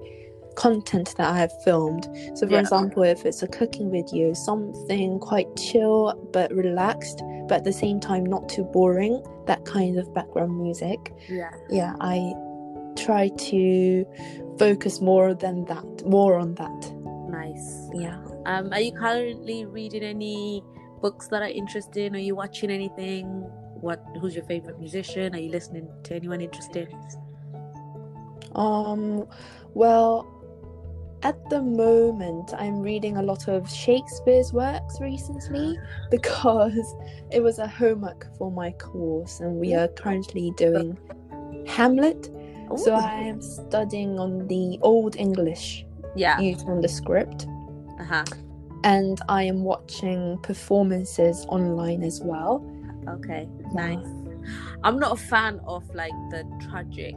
content 0.56 1.14
that 1.16 1.28
i 1.32 1.38
have 1.38 1.52
filmed. 1.64 2.04
So 2.34 2.46
for 2.46 2.52
Yeah. 2.54 2.60
example 2.60 3.02
if 3.04 3.24
it's 3.24 3.42
a 3.42 3.48
cooking 3.48 3.90
video 3.90 4.32
something 4.34 5.18
quite 5.20 5.48
chill 5.56 6.14
but 6.32 6.52
relaxed 6.52 7.22
but 7.48 7.58
at 7.58 7.64
the 7.64 7.72
same 7.72 8.00
time 8.00 8.24
not 8.26 8.48
too 8.48 8.64
boring 8.64 9.22
that 9.46 9.64
kind 9.64 9.98
of 9.98 10.12
background 10.14 10.58
music. 10.60 10.98
Yeah. 11.28 11.50
Yeah 11.70 11.94
i 12.00 12.32
try 12.96 13.28
to 13.50 14.04
focus 14.58 15.00
more 15.00 15.32
than 15.32 15.64
that 15.66 15.84
more 16.04 16.34
on 16.36 16.54
that 16.56 16.80
nice 17.58 17.90
yeah 17.94 18.18
Um, 18.46 18.72
are 18.72 18.80
you 18.80 18.92
currently 18.92 19.66
reading 19.66 20.02
any 20.02 20.62
books 21.02 21.28
that 21.28 21.42
are 21.42 21.48
interesting? 21.48 22.14
Are 22.14 22.18
you 22.18 22.34
watching 22.34 22.70
anything? 22.70 23.26
What? 23.80 24.02
Who's 24.20 24.34
your 24.34 24.44
favorite 24.44 24.78
musician? 24.78 25.34
Are 25.34 25.38
you 25.38 25.50
listening 25.50 25.88
to 26.04 26.14
anyone 26.14 26.40
interesting? 26.40 26.88
Um, 28.54 29.28
well, 29.74 30.26
at 31.22 31.36
the 31.50 31.60
moment, 31.60 32.54
I'm 32.56 32.80
reading 32.80 33.18
a 33.18 33.22
lot 33.22 33.48
of 33.48 33.70
Shakespeare's 33.70 34.52
works 34.52 34.98
recently 35.00 35.76
because 36.10 36.94
it 37.30 37.42
was 37.42 37.58
a 37.58 37.68
homework 37.68 38.34
for 38.38 38.50
my 38.50 38.70
course, 38.72 39.40
and 39.40 39.56
we 39.56 39.74
are 39.74 39.88
currently 39.88 40.52
doing 40.56 40.98
Hamlet. 41.66 42.30
So 42.76 42.94
I 42.94 43.20
am 43.32 43.40
studying 43.40 44.18
on 44.18 44.46
the 44.46 44.78
Old 44.82 45.16
English 45.16 45.84
yeah. 46.18 46.38
used 46.40 46.66
on 46.68 46.80
the 46.80 46.88
script, 46.88 47.46
Uh 48.00 48.04
huh. 48.04 48.24
and 48.84 49.18
I 49.28 49.42
am 49.44 49.64
watching 49.64 50.38
performances 50.42 51.44
online 51.48 52.02
as 52.02 52.20
well. 52.22 52.64
Okay. 53.08 53.48
Yeah. 53.74 53.94
Nice. 53.96 54.06
I'm 54.84 54.98
not 54.98 55.12
a 55.12 55.20
fan 55.32 55.60
of 55.66 55.82
like 55.94 56.12
the 56.30 56.42
tragic 56.68 57.14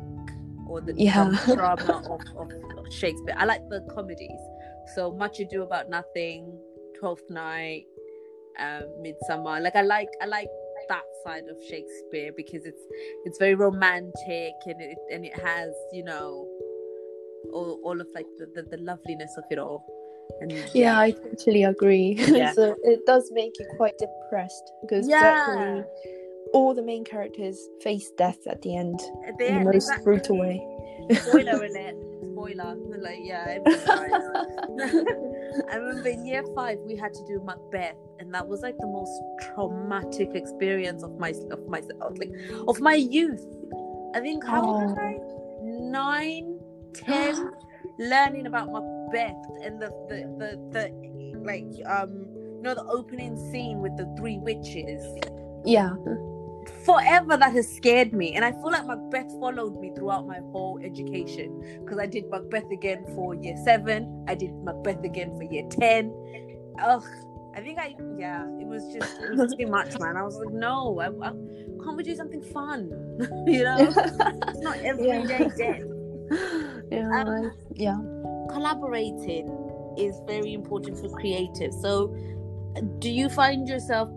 or 0.68 0.82
the 0.82 0.94
Yeah. 0.98 1.22
um, 1.48 1.56
drama 1.56 2.02
of, 2.10 2.22
of 2.78 2.94
Shakespeare. 2.94 3.36
I 3.38 3.46
like 3.46 3.62
the 3.70 3.82
comedies. 3.94 4.40
So 4.96 5.12
Much 5.12 5.40
Ado 5.40 5.64
About 5.64 5.90
Nothing, 5.90 6.58
Twelfth 7.00 7.30
Night, 7.30 7.86
um, 8.60 8.84
Midsummer. 9.02 9.60
Like 9.62 9.76
I 9.76 9.82
like 9.82 10.10
I 10.22 10.26
like 10.26 10.48
that 10.90 11.04
side 11.24 11.44
of 11.50 11.58
Shakespeare 11.70 12.32
because 12.36 12.66
it's 12.66 12.82
it's 13.26 13.38
very 13.38 13.56
romantic 13.56 14.54
and 14.66 14.82
it 14.82 14.98
and 15.14 15.24
it 15.26 15.36
has 15.40 15.70
you 15.94 16.04
know 16.04 16.48
all, 17.54 17.80
all 17.84 18.00
of 18.00 18.08
like 18.16 18.26
the, 18.38 18.48
the, 18.56 18.64
the 18.76 18.78
loveliness 18.84 19.36
of 19.38 19.44
it 19.52 19.58
all. 19.60 19.86
And 20.40 20.52
Yeah, 20.74 21.00
I 21.00 21.12
totally 21.12 21.64
agree. 21.66 22.16
Yeah. 22.20 22.54
so 22.54 22.76
it 22.84 23.06
does 23.06 23.30
make 23.34 23.54
you 23.60 23.66
quite 23.78 23.98
depressed 23.98 24.72
because 24.82 25.08
Yeah. 25.08 25.84
all 26.54 26.74
the 26.74 26.82
main 26.84 27.04
characters 27.04 27.58
face 27.82 28.10
death 28.18 28.40
at 28.48 28.62
the 28.62 28.76
end 28.76 29.00
At 29.28 29.38
the 29.38 29.48
in 29.48 29.54
end, 29.56 29.68
the 29.68 29.74
most 29.74 29.90
exactly. 29.90 30.04
brutal 30.06 30.38
way. 30.40 30.58
Spoiler 31.16 31.64
alert. 31.64 31.96
Spoiler. 32.32 32.76
Like 33.00 33.20
yeah. 33.22 33.60
I 35.70 35.76
remember 35.76 36.10
in 36.10 36.26
year 36.26 36.44
five 36.56 36.78
we 36.86 36.96
had 36.96 37.14
to 37.14 37.24
do 37.28 37.42
Macbeth, 37.44 37.96
and 38.20 38.34
that 38.34 38.48
was 38.48 38.62
like 38.62 38.78
the 38.80 38.88
most 38.88 39.12
traumatic 39.54 40.30
experience 40.34 41.04
of 41.04 41.20
my 41.20 41.34
of 41.52 41.68
my 41.68 41.82
of, 42.02 42.18
like 42.18 42.32
of 42.68 42.80
my 42.80 42.96
youth. 42.96 43.46
I 44.16 44.20
think 44.22 44.46
how 44.46 44.64
old 44.66 44.84
was 44.84 44.98
Oh. 44.98 45.02
I? 45.02 45.18
Nine, 45.64 46.60
ten, 46.94 47.52
learning 48.00 48.48
about 48.48 48.72
Macbeth 48.72 49.36
and 49.64 49.82
the 49.82 49.90
the 50.10 50.18
the, 50.38 50.50
the 50.72 51.40
like 51.44 51.66
um 51.88 52.28
you 52.58 52.62
know 52.62 52.76
the 52.76 52.86
opening 52.86 53.36
scene 53.52 53.80
with 53.80 53.96
the 53.98 54.14
three 54.18 54.38
witches. 54.38 55.04
Yeah. 55.66 55.94
Forever 56.86 57.38
that 57.38 57.54
has 57.54 57.68
scared 57.68 58.14
me, 58.14 58.34
and 58.36 58.46
I 58.46 58.52
feel 58.52 58.72
like 58.72 58.86
Macbeth 58.86 59.32
followed 59.40 59.80
me 59.80 59.92
throughout 59.96 60.28
my 60.28 60.38
whole 60.52 60.80
education 60.84 61.80
because 61.84 61.98
I 61.98 62.06
did 62.06 62.30
Macbeth 62.30 62.70
again 62.72 63.04
for 63.16 63.34
year 63.34 63.56
seven, 63.66 64.24
I 64.28 64.36
did 64.36 64.54
Macbeth 64.64 65.04
again 65.04 65.32
for 65.38 65.44
year 65.44 65.64
ten. 65.72 66.14
Ugh, 66.82 67.04
I 67.56 67.62
think 67.62 67.80
I 67.80 67.96
yeah, 68.18 68.44
it 68.60 68.68
was 68.68 68.84
just 68.94 69.20
it 69.22 69.36
was 69.36 69.56
too 69.56 69.66
much, 69.78 69.98
man. 70.00 70.16
I 70.18 70.24
was 70.24 70.36
like, 70.38 70.54
no, 70.54 71.00
I, 71.00 71.08
I 71.28 71.32
can't 71.84 71.98
we 71.98 72.04
do 72.04 72.16
something 72.16 72.44
fun? 72.44 72.90
you 73.48 73.64
know, 73.64 73.78
it's 73.98 74.60
not 74.62 74.78
everyday 74.78 75.26
Yeah. 75.28 75.48
death. 75.58 76.81
Yeah. 76.92 77.10
Um, 77.10 77.52
yeah. 77.74 77.98
Collaborating 78.50 79.48
is 79.98 80.20
very 80.28 80.54
important 80.54 80.98
for 80.98 81.08
creatives. 81.10 81.82
So, 81.82 82.16
do 83.00 83.10
you 83.10 83.30
find 83.30 83.68
yourself 83.68 84.10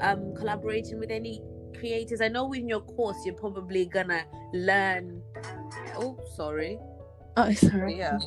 um 0.00 0.34
collaborating 0.34 0.98
with 0.98 1.10
any 1.10 1.42
creators? 1.78 2.20
I 2.20 2.28
know 2.28 2.52
in 2.52 2.68
your 2.68 2.80
course 2.80 3.16
you're 3.24 3.34
probably 3.34 3.86
gonna 3.86 4.24
learn. 4.52 5.22
Oh, 5.96 6.18
sorry. 6.36 6.78
Oh, 7.36 7.52
sorry. 7.52 7.98
Yeah. 7.98 8.18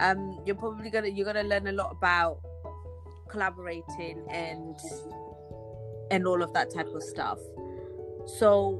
Um, 0.00 0.40
you're 0.44 0.56
probably 0.56 0.90
gonna 0.90 1.08
you're 1.08 1.26
gonna 1.26 1.42
learn 1.42 1.66
a 1.68 1.72
lot 1.72 1.92
about 1.92 2.40
collaborating 3.28 4.24
and 4.30 4.76
and 6.10 6.26
all 6.26 6.42
of 6.42 6.52
that 6.52 6.72
type 6.72 6.88
of 6.88 7.02
stuff. 7.02 7.38
So, 8.26 8.78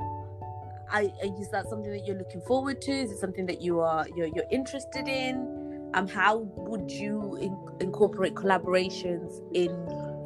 I 0.93 1.13
is 1.23 1.51
that 1.51 1.69
something 1.69 1.91
that 1.91 2.07
you're 2.07 2.19
looking 2.19 2.43
forward 2.43 2.81
to? 2.83 2.93
Is 2.93 3.11
it 3.11 3.19
something 3.19 3.47
that 3.47 3.61
you 3.63 3.81
are 3.81 4.07
you're 4.15 4.29
you're 4.29 4.51
interested 4.51 5.09
in? 5.09 5.91
Um, 5.95 6.07
how 6.09 6.39
would 6.57 6.91
you 6.91 7.37
in- 7.37 7.59
incorporate 7.81 8.35
collaborations 8.35 9.41
in 9.55 9.71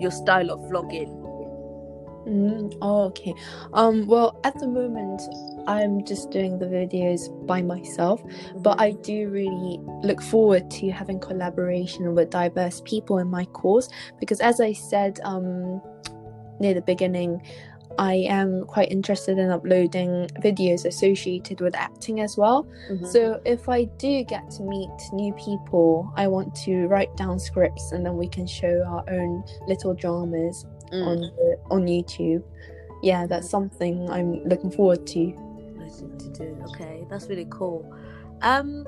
your 0.00 0.10
style 0.10 0.50
of 0.50 0.60
vlogging? 0.70 1.26
Mm, 2.26 2.76
oh, 2.82 3.04
okay. 3.04 3.32
Um, 3.72 4.06
well, 4.08 4.40
at 4.42 4.58
the 4.58 4.66
moment, 4.66 5.22
I'm 5.68 6.04
just 6.04 6.30
doing 6.32 6.58
the 6.58 6.66
videos 6.66 7.30
by 7.46 7.62
myself, 7.62 8.20
but 8.56 8.80
I 8.80 8.92
do 8.92 9.28
really 9.28 9.78
look 10.02 10.20
forward 10.20 10.68
to 10.72 10.90
having 10.90 11.20
collaboration 11.20 12.16
with 12.16 12.30
diverse 12.30 12.82
people 12.84 13.18
in 13.18 13.28
my 13.28 13.44
course 13.46 13.88
because, 14.18 14.40
as 14.40 14.60
I 14.60 14.72
said 14.72 15.20
um, 15.22 15.80
near 16.58 16.74
the 16.74 16.82
beginning, 16.82 17.42
I 17.98 18.14
am 18.28 18.64
quite 18.66 18.90
interested 18.92 19.38
in 19.38 19.50
uploading 19.50 20.28
videos 20.42 20.84
associated 20.84 21.60
with 21.60 21.74
acting 21.74 22.20
as 22.20 22.36
well. 22.36 22.66
Mhm. 22.90 23.06
So, 23.06 23.40
if 23.44 23.68
I 23.68 23.84
do 23.84 24.22
get 24.24 24.50
to 24.52 24.62
meet 24.62 24.90
new 25.12 25.32
people, 25.34 26.10
I 26.16 26.28
want 26.28 26.54
to 26.66 26.86
write 26.88 27.16
down 27.16 27.38
scripts 27.38 27.92
and 27.92 28.04
then 28.04 28.16
we 28.16 28.28
can 28.28 28.46
show 28.46 28.82
our 28.86 29.04
own 29.10 29.42
little 29.66 29.94
dramas 29.94 30.66
Mm. 30.92 31.06
on 31.06 31.20
the, 31.20 31.58
on 31.70 31.86
YouTube. 31.86 32.42
Yeah, 33.02 33.26
that's 33.26 33.48
something 33.50 34.08
I'm 34.10 34.44
looking 34.44 34.70
forward 34.70 35.06
to. 35.08 35.32
To 36.18 36.28
do. 36.30 36.56
Okay, 36.70 37.06
that's 37.08 37.28
really 37.28 37.46
cool. 37.48 37.84
Um, 38.42 38.86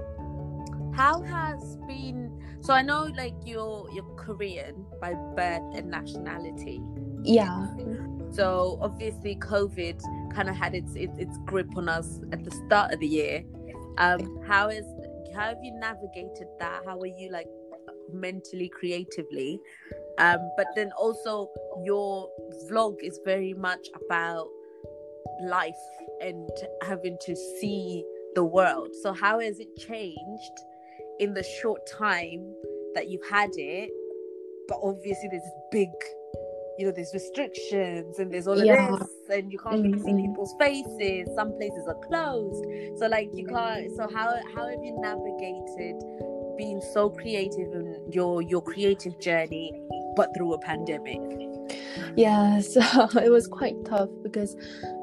how 0.92 1.22
has 1.22 1.76
been? 1.86 2.30
So 2.60 2.74
I 2.74 2.82
know, 2.82 3.04
like 3.16 3.34
you're 3.46 3.88
you're 3.94 4.04
Korean 4.16 4.84
by 5.00 5.14
birth 5.36 5.62
and 5.74 5.90
nationality. 5.90 6.82
Yeah. 7.22 7.66
So 8.32 8.78
obviously, 8.80 9.36
COVID 9.36 10.00
kind 10.34 10.48
of 10.48 10.56
had 10.56 10.74
its, 10.74 10.94
its 10.94 11.18
its 11.18 11.38
grip 11.46 11.76
on 11.76 11.88
us 11.88 12.20
at 12.32 12.44
the 12.44 12.50
start 12.50 12.92
of 12.92 13.00
the 13.00 13.06
year. 13.06 13.44
Um, 13.98 14.40
how 14.46 14.68
is 14.68 14.84
how 15.34 15.44
have 15.44 15.58
you 15.62 15.72
navigated 15.78 16.48
that? 16.58 16.82
How 16.86 16.98
are 16.98 17.06
you 17.06 17.30
like 17.30 17.48
mentally, 18.12 18.68
creatively? 18.68 19.60
Um, 20.18 20.50
but 20.56 20.66
then 20.74 20.90
also 20.98 21.48
your 21.84 22.28
vlog 22.70 22.96
is 23.02 23.20
very 23.24 23.54
much 23.54 23.88
about 24.04 24.48
life 25.42 25.74
and 26.20 26.50
having 26.82 27.16
to 27.22 27.36
see 27.60 28.04
the 28.34 28.44
world. 28.44 28.90
So 29.02 29.12
how 29.12 29.40
has 29.40 29.60
it 29.60 29.76
changed 29.76 30.58
in 31.20 31.34
the 31.34 31.44
short 31.60 31.86
time 31.86 32.52
that 32.94 33.08
you've 33.08 33.28
had 33.28 33.50
it? 33.54 33.90
But 34.68 34.78
obviously, 34.82 35.28
there's 35.30 35.42
this 35.42 35.52
big 35.72 35.88
you 36.78 36.86
know 36.86 36.92
there's 36.92 37.12
restrictions 37.12 38.18
and 38.18 38.32
there's 38.32 38.46
all 38.46 38.58
of 38.58 38.64
Yeah. 38.64 38.96
this 38.96 39.08
and 39.30 39.52
you 39.52 39.58
can't 39.58 39.82
really 39.82 39.98
see 39.98 40.12
Mhm. 40.12 40.26
people's 40.26 40.54
faces 40.60 41.28
some 41.34 41.52
places 41.58 41.86
are 41.88 41.98
closed 42.08 42.64
so 42.98 43.06
like 43.08 43.28
you 43.34 43.46
can't 43.46 43.90
so 43.96 44.08
how 44.14 44.28
how 44.54 44.66
have 44.68 44.82
you 44.84 44.94
navigated 45.00 45.96
being 46.56 46.80
so 46.94 47.10
creative 47.10 47.72
in 47.74 47.86
your 48.10 48.42
your 48.42 48.62
creative 48.62 49.18
journey 49.20 49.72
but 50.16 50.28
through 50.36 50.54
a 50.54 50.58
pandemic 50.60 51.20
Yeah, 52.16 52.60
so 52.74 52.80
it 53.22 53.30
was 53.30 53.46
quite 53.46 53.76
tough 53.84 54.10
because 54.22 54.56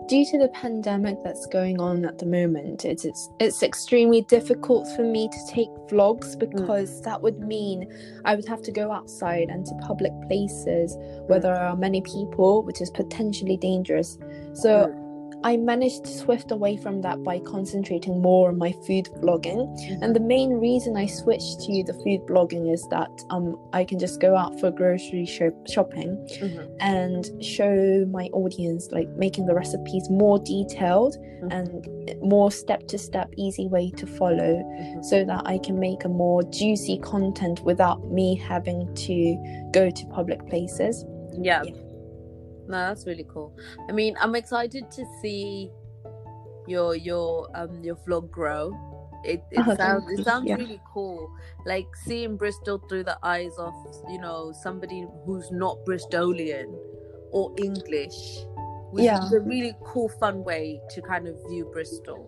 due 0.08 0.26
to 0.26 0.38
the 0.38 0.48
pandemic 0.50 1.18
that's 1.24 1.46
going 1.48 1.80
on 1.80 2.06
at 2.06 2.18
the 2.20 2.26
moment, 2.26 2.86
it's 2.86 3.06
it's, 3.06 3.30
it's 3.40 3.64
extremely 3.64 4.22
difficult 4.22 4.88
for 4.96 5.04
me 5.04 5.28
to 5.30 5.54
take 5.54 5.70
vlogs 5.90 6.36
mm. 6.36 6.40
because 6.40 7.02
that 7.02 7.22
would 7.22 7.40
mean 7.40 7.92
I 8.26 8.36
would 8.36 8.48
have 8.48 8.62
to 8.64 8.72
go 8.72 8.92
outside 8.92 9.50
and 9.50 9.66
to 9.66 9.74
public 9.82 10.12
places 10.28 10.96
where 11.28 11.40
mm. 11.40 11.44
there 11.44 11.56
are 11.56 11.76
many 11.76 12.02
people, 12.02 12.64
which 12.64 12.82
is 12.82 12.90
potentially 12.92 13.58
dangerous. 13.58 14.18
So 14.54 14.88
mm. 14.88 15.05
I 15.52 15.58
managed 15.58 16.06
to 16.06 16.12
swift 16.12 16.50
away 16.52 16.76
from 16.76 17.02
that 17.02 17.24
by 17.24 17.38
concentrating 17.40 18.20
more 18.20 18.50
on 18.50 18.58
my 18.58 18.72
food 18.88 19.06
vlogging. 19.22 19.62
And 20.02 20.16
the 20.16 20.20
main 20.20 20.50
reason 20.54 20.98
I 20.98 21.06
switched 21.06 21.60
to 21.66 21.84
the 21.90 21.94
food 22.04 22.22
blogging 22.30 22.66
is 22.74 22.82
that 22.90 23.12
um 23.30 23.46
I 23.72 23.84
can 23.90 24.00
just 24.00 24.20
go 24.20 24.36
out 24.36 24.60
for 24.60 24.72
grocery 24.72 25.26
shop- 25.36 25.68
shopping 25.76 26.12
Mhm. 26.42 26.68
and 26.80 27.22
show 27.56 28.06
my 28.20 28.26
audience 28.42 28.84
like 28.98 29.10
making 29.26 29.46
the 29.46 29.54
recipes 29.54 30.10
more 30.10 30.40
detailed 30.40 31.14
Mhm. 31.44 31.50
and 31.56 31.68
more 32.24 32.50
step 32.64 32.82
to 32.88 32.98
step 32.98 33.30
easy 33.38 33.68
way 33.76 33.86
to 34.02 34.06
follow 34.20 34.54
Mhm. 34.64 35.06
so 35.06 35.24
that 35.26 35.42
I 35.46 35.60
can 35.60 35.78
make 35.80 36.02
a 36.06 36.10
more 36.24 36.42
juicy 36.60 36.98
content 37.14 37.58
without 37.64 38.00
me 38.18 38.28
having 38.52 38.80
to 39.08 39.18
go 39.72 39.90
to 39.92 40.04
public 40.18 40.42
places. 40.52 41.06
yeah 41.50 41.62
Yeah. 41.66 41.72
No 42.68 42.78
that's 42.78 43.06
really 43.06 43.26
cool. 43.32 43.56
I 43.90 43.92
mean 43.92 44.16
i'm 44.22 44.36
excited 44.36 44.90
to 44.92 45.06
see 45.22 45.72
your 46.68 46.96
your 46.96 47.48
um 47.56 47.84
your 47.84 47.96
vlog 48.08 48.30
grow. 48.32 48.74
It, 49.24 49.44
it 49.52 49.66
Oh, 49.68 49.76
sounds 49.76 50.12
it 50.12 50.24
sounds 50.24 50.48
Yeah. 50.50 50.56
really 50.56 50.80
cool. 50.94 51.32
Like 51.66 51.88
seeing 52.06 52.38
bristol 52.38 52.80
through 52.90 53.06
the 53.06 53.18
eyes 53.24 53.56
of 53.58 53.74
you 54.10 54.20
know 54.20 54.52
somebody 54.64 55.06
who's 55.26 55.50
not 55.52 55.78
bristolian 55.88 56.68
or 57.32 57.52
english 57.58 58.14
which 58.92 59.06
Yeah. 59.06 59.18
is 59.18 59.34
a 59.34 59.40
really 59.42 59.74
cool 59.84 60.10
fun 60.20 60.44
way 60.44 60.80
to 60.92 61.02
kind 61.02 61.28
of 61.28 61.36
view 61.50 61.66
bristol. 61.74 62.26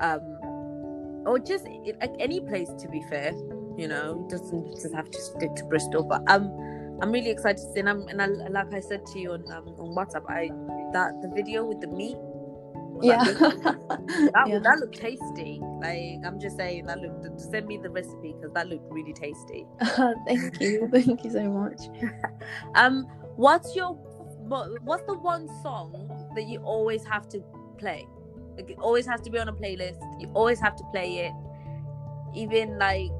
Um 0.00 0.20
or 1.26 1.38
just 1.38 1.66
it, 1.66 1.96
like 2.00 2.14
any 2.18 2.40
place 2.40 2.70
to 2.80 2.88
be 2.88 3.02
fair 3.10 3.32
you 3.76 3.86
know? 3.88 4.26
Doesn't 4.30 4.70
just 4.80 4.94
have 4.94 5.10
to 5.10 5.20
stick 5.20 5.54
to 5.56 5.64
bristol 5.64 6.02
but 6.02 6.22
um 6.30 6.50
i'm 7.02 7.12
really 7.12 7.30
excited 7.30 7.58
to 7.58 7.72
see 7.72 7.80
and, 7.80 7.88
I'm, 7.88 8.06
and 8.08 8.20
I, 8.22 8.26
like 8.26 8.72
i 8.72 8.80
said 8.80 9.04
to 9.12 9.18
you 9.18 9.32
on 9.32 9.44
um, 9.52 9.68
on 9.78 9.94
whatsapp 9.94 10.24
i 10.30 10.48
that 10.92 11.12
the 11.22 11.28
video 11.34 11.64
with 11.64 11.80
the 11.80 11.88
meat 11.88 12.16
Yeah. 13.02 13.24
that, 13.24 13.36
that, 14.34 14.44
Yeah. 14.48 14.58
that 14.60 14.78
looked 14.80 14.96
tasty 14.98 15.60
like 15.82 16.24
i'm 16.24 16.40
just 16.40 16.56
saying 16.56 16.86
that 16.86 16.98
looked 17.00 17.40
send 17.40 17.66
me 17.66 17.76
the 17.76 17.90
recipe 17.90 18.34
because 18.34 18.52
that 18.54 18.68
looked 18.68 18.90
really 18.90 19.12
tasty 19.12 19.66
Thank 20.26 20.60
you. 20.60 20.88
Thank 20.92 21.24
you 21.24 21.30
so 21.30 21.44
much. 21.50 21.80
um 22.74 23.06
what's 23.36 23.76
your 23.76 23.94
what's 24.84 25.04
the 25.06 25.18
one 25.18 25.48
song 25.62 25.92
that 26.34 26.44
you 26.46 26.60
always 26.60 27.04
have 27.04 27.28
to 27.28 27.40
play 27.78 28.06
like 28.56 28.70
it 28.70 28.78
always 28.78 29.04
has 29.04 29.20
to 29.20 29.30
be 29.30 29.38
on 29.38 29.48
a 29.48 29.52
playlist 29.52 29.98
you 30.20 30.28
always 30.32 30.58
have 30.60 30.74
to 30.76 30.84
play 30.92 31.26
it 31.26 31.32
even 32.34 32.78
like 32.78 33.10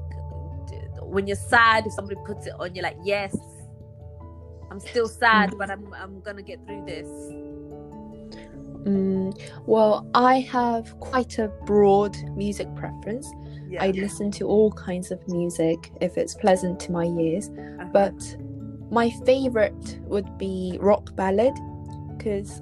when 1.01 1.27
you're 1.27 1.35
sad 1.35 1.85
if 1.85 1.93
somebody 1.93 2.19
puts 2.25 2.47
it 2.47 2.53
on 2.59 2.73
you're 2.73 2.83
like 2.83 2.97
yes 3.03 3.35
i'm 4.71 4.79
still 4.79 5.07
sad 5.07 5.53
but 5.57 5.69
i'm 5.69 5.93
i'm 5.93 6.19
gonna 6.21 6.41
get 6.41 6.59
through 6.65 6.83
this 6.85 7.07
Mm, 8.85 9.37
well, 9.65 10.09
I 10.13 10.39
have 10.39 10.97
quite 11.01 11.39
a 11.39 11.49
broad 11.65 12.15
music 12.35 12.73
preference. 12.75 13.29
yeah 13.67 13.83
I 13.83 13.91
listen 13.91 14.31
to 14.39 14.45
all 14.47 14.71
kinds 14.71 15.11
of 15.11 15.19
music 15.27 15.91
if 15.99 16.17
it's 16.17 16.35
pleasant 16.35 16.79
to 16.81 16.91
my 16.93 17.03
ears, 17.03 17.49
Uh-huh. 17.49 17.89
but 17.91 18.37
my 18.89 19.09
favorite 19.25 19.99
would 20.03 20.37
be 20.37 20.77
rock 20.79 21.13
ballad 21.17 21.53
because 22.17 22.61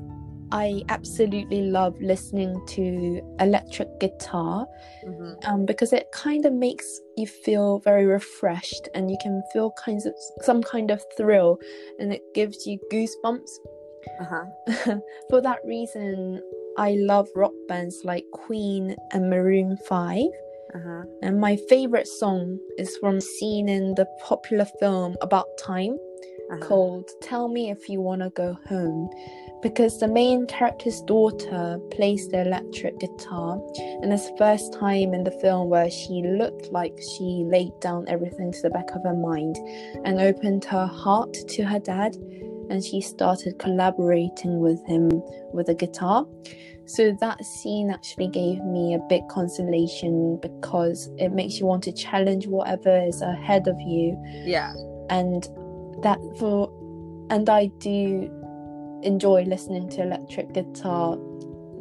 I 0.51 0.83
absolutely 0.89 1.63
love 1.63 1.95
listening 2.01 2.61
to 2.67 3.21
electric 3.39 3.99
guitar 3.99 4.67
Mhm. 5.05 5.35
um, 5.47 5.65
because 5.65 5.91
it 5.93 6.11
kind 6.11 6.45
of 6.45 6.53
makes 6.53 6.85
you 7.17 7.27
feel 7.27 7.79
very 7.79 8.05
refreshed 8.05 8.87
and 8.93 9.09
you 9.11 9.17
can 9.21 9.41
feel 9.51 9.71
kinds 9.71 10.05
of 10.05 10.13
some 10.41 10.61
kind 10.63 10.91
of 10.91 11.03
thrill 11.17 11.57
and 11.99 12.13
it 12.13 12.21
gives 12.33 12.65
you 12.65 12.79
goosebumps 12.91 13.51
uh-huh 14.21 14.45
for 15.29 15.41
that 15.41 15.59
reason, 15.65 16.41
I 16.77 16.91
love 16.99 17.27
rock 17.35 17.53
bands 17.67 18.01
like 18.03 18.23
Queen 18.31 18.95
and 19.11 19.29
Maroon 19.29 19.77
5. 19.87 20.25
uh-huh 20.75 21.03
And 21.21 21.39
my 21.39 21.55
favorite 21.69 22.07
song 22.07 22.59
is 22.77 22.95
from 22.97 23.15
a 23.17 23.21
scene 23.21 23.67
in 23.69 23.95
the 23.95 24.05
popular 24.21 24.65
film 24.79 25.15
About 25.21 25.47
Time 25.57 25.97
uh-huh. 26.51 26.65
called 26.65 27.09
Tell 27.21 27.47
Me 27.47 27.69
If 27.69 27.89
You 27.89 28.01
Wanna 28.01 28.29
Go 28.31 28.57
Home. 28.67 29.09
Because 29.61 29.99
the 29.99 30.07
main 30.07 30.45
character's 30.45 31.01
daughter 31.01 31.79
plays 31.89 32.27
the 32.27 32.41
electric 32.41 32.99
guitar, 32.99 33.59
and 34.01 34.13
it's 34.13 34.29
the 34.29 34.37
first 34.37 34.73
time 34.73 35.13
in 35.13 35.23
the 35.23 35.31
film 35.31 35.69
where 35.69 35.89
she 35.89 36.21
looked 36.23 36.71
like 36.71 36.95
she 37.17 37.43
laid 37.47 37.71
down 37.79 38.05
everything 38.07 38.51
to 38.51 38.61
the 38.61 38.69
back 38.69 38.91
of 38.91 39.01
her 39.03 39.15
mind 39.15 39.55
and 40.05 40.19
opened 40.19 40.65
her 40.65 40.85
heart 40.85 41.33
to 41.33 41.63
her 41.63 41.79
dad 41.79 42.15
and 42.69 42.83
she 42.83 43.01
started 43.01 43.57
collaborating 43.59 44.59
with 44.59 44.83
him 44.85 45.09
with 45.53 45.69
a 45.69 45.75
guitar. 45.75 46.27
So 46.87 47.17
that 47.19 47.43
scene 47.43 47.89
actually 47.89 48.27
gave 48.27 48.63
me 48.63 48.93
a 48.93 48.99
big 49.09 49.27
consolation 49.29 50.37
because 50.41 51.09
it 51.17 51.31
makes 51.31 51.59
you 51.59 51.65
want 51.65 51.83
to 51.83 51.91
challenge 51.91 52.45
whatever 52.47 53.03
is 53.03 53.21
ahead 53.21 53.67
of 53.67 53.79
you 53.81 54.15
yeah 54.45 54.73
and 55.09 55.47
that 56.05 56.19
for 56.39 56.69
and 57.31 57.49
I 57.49 57.67
do 57.79 58.29
enjoy 59.03 59.43
listening 59.43 59.89
to 59.89 60.03
electric 60.03 60.53
guitar 60.53 61.17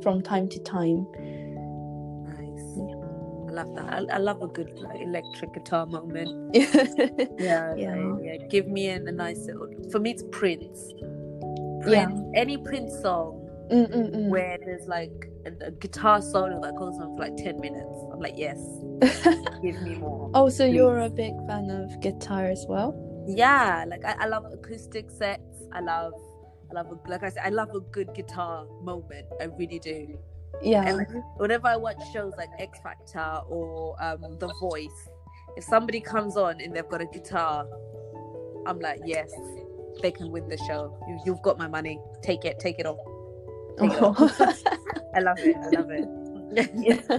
from 0.02 0.22
time 0.22 0.48
to 0.48 0.58
time. 0.60 1.06
Nice. 2.24 2.78
I 3.48 3.52
love 3.52 3.74
that. 3.76 3.92
I, 3.92 4.14
I 4.14 4.18
love 4.18 4.42
a 4.42 4.48
good 4.48 4.70
like, 4.80 5.00
electric 5.00 5.52
guitar 5.54 5.86
moment. 5.86 6.54
yeah. 7.38 7.74
Yeah, 7.76 7.76
Yeah. 7.76 8.16
yeah. 8.22 8.36
Give 8.48 8.66
me 8.66 8.88
a, 8.88 8.96
a 8.96 9.12
nice 9.12 9.40
little. 9.46 9.68
For 9.92 10.00
me, 10.00 10.12
it's 10.12 10.24
Prince. 10.32 10.92
Yeah. 11.86 12.08
Any 12.34 12.56
Prince 12.56 13.00
song 13.02 13.44
Mm, 13.70 13.90
mm, 13.90 14.14
mm. 14.14 14.28
where 14.28 14.58
there's 14.62 14.86
like 14.86 15.30
a, 15.46 15.68
a 15.68 15.70
guitar 15.70 16.20
solo 16.20 16.60
that 16.60 16.76
goes 16.76 16.98
on 17.00 17.16
for 17.16 17.20
like 17.20 17.36
ten 17.38 17.58
minutes. 17.60 17.96
I'm 18.12 18.20
like, 18.20 18.34
yes, 18.36 18.58
give 19.62 19.80
me 19.80 19.94
more. 19.96 20.30
oh, 20.34 20.50
so 20.50 20.66
you're 20.66 20.98
a 20.98 21.08
big 21.08 21.32
fan 21.46 21.70
of 21.70 21.98
guitar 22.00 22.44
as 22.50 22.66
well? 22.68 22.92
Yeah, 23.26 23.84
like 23.88 24.04
I, 24.04 24.16
I 24.20 24.26
love 24.26 24.46
acoustic 24.52 25.10
sets. 25.10 25.64
I 25.72 25.80
love, 25.80 26.12
I 26.70 26.74
love, 26.74 26.86
a, 26.86 27.10
like 27.10 27.22
I 27.22 27.30
said, 27.30 27.42
I 27.44 27.50
love 27.50 27.74
a 27.74 27.80
good 27.80 28.14
guitar 28.14 28.66
moment. 28.82 29.26
I 29.40 29.44
really 29.44 29.78
do. 29.78 30.18
Yeah. 30.62 30.86
And 30.86 30.98
like, 30.98 31.08
whenever 31.36 31.66
I 31.66 31.76
watch 31.76 32.00
shows 32.12 32.32
like 32.36 32.50
X 32.58 32.78
Factor 32.82 33.40
or 33.48 33.96
um, 34.02 34.38
The 34.38 34.52
Voice, 34.60 35.08
if 35.56 35.64
somebody 35.64 36.00
comes 36.00 36.36
on 36.36 36.60
and 36.60 36.74
they've 36.74 36.88
got 36.88 37.00
a 37.00 37.06
guitar, 37.06 37.66
I'm 38.66 38.78
like, 38.80 39.00
yes, 39.04 39.32
they 40.02 40.10
can 40.10 40.30
win 40.30 40.48
the 40.48 40.58
show. 40.58 40.96
You, 41.08 41.20
you've 41.26 41.42
got 41.42 41.58
my 41.58 41.68
money. 41.68 42.00
Take 42.22 42.44
it. 42.44 42.58
Take 42.58 42.78
it 42.78 42.86
all. 42.86 43.74
Take 43.78 43.92
it. 43.92 43.98
I 45.14 45.20
love 45.20 45.38
it. 45.38 45.56
I 45.56 45.68
love 45.70 45.90
it. 45.90 46.08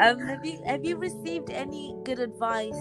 um, 0.00 0.20
have 0.20 0.44
you 0.44 0.60
have 0.64 0.84
you 0.84 0.96
received 0.96 1.50
any 1.50 1.96
good 2.04 2.20
advice, 2.20 2.78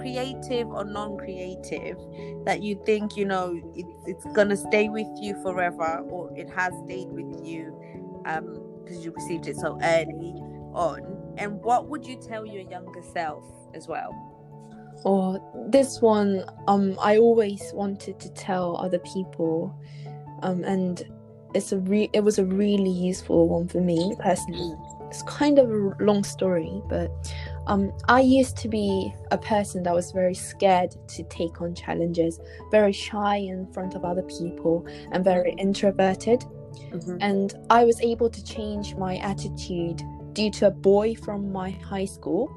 creative 0.00 0.68
or 0.68 0.84
non-creative, 0.84 1.96
that 2.44 2.62
you 2.62 2.80
think 2.84 3.16
you 3.16 3.24
know 3.24 3.60
it's 3.74 4.24
it's 4.24 4.34
gonna 4.34 4.56
stay 4.56 4.88
with 4.88 5.08
you 5.20 5.40
forever, 5.42 6.04
or 6.08 6.30
it 6.36 6.48
has 6.50 6.72
stayed 6.84 7.08
with 7.08 7.44
you, 7.44 7.78
um, 8.26 8.62
because 8.82 9.04
you 9.04 9.12
received 9.12 9.46
it 9.46 9.56
so 9.56 9.78
early 9.82 10.34
on? 10.74 11.34
And 11.38 11.62
what 11.62 11.88
would 11.88 12.06
you 12.06 12.16
tell 12.16 12.44
your 12.46 12.62
younger 12.62 13.02
self 13.02 13.44
as 13.74 13.86
well? 13.86 14.14
or 15.04 15.40
this 15.68 16.00
one 16.00 16.44
um 16.66 16.96
i 17.00 17.16
always 17.16 17.70
wanted 17.74 18.18
to 18.18 18.28
tell 18.30 18.76
other 18.78 18.98
people 19.00 19.74
um 20.42 20.64
and 20.64 21.08
it's 21.54 21.72
a 21.72 21.78
re- 21.78 22.10
it 22.12 22.22
was 22.22 22.38
a 22.38 22.44
really 22.44 22.90
useful 22.90 23.48
one 23.48 23.68
for 23.68 23.80
me 23.80 24.14
personally 24.20 24.74
it's 25.08 25.22
kind 25.22 25.58
of 25.58 25.70
a 25.70 26.04
long 26.04 26.22
story 26.24 26.82
but 26.88 27.10
um 27.68 27.92
i 28.08 28.20
used 28.20 28.56
to 28.56 28.68
be 28.68 29.12
a 29.30 29.38
person 29.38 29.82
that 29.82 29.94
was 29.94 30.10
very 30.12 30.34
scared 30.34 30.94
to 31.08 31.22
take 31.24 31.60
on 31.60 31.74
challenges 31.74 32.40
very 32.70 32.92
shy 32.92 33.36
in 33.36 33.66
front 33.72 33.94
of 33.94 34.04
other 34.04 34.22
people 34.22 34.86
and 35.12 35.24
very 35.24 35.52
introverted 35.58 36.42
Mhm. 36.92 37.18
and 37.20 37.54
I 37.70 37.84
was 37.84 37.98
able 38.00 38.30
to 38.30 38.44
change 38.44 38.94
my 38.96 39.16
attitude 39.16 40.00
due 40.34 40.50
to 40.52 40.66
a 40.68 40.70
boy 40.70 41.14
from 41.16 41.50
my 41.50 41.70
high 41.70 42.04
school. 42.04 42.48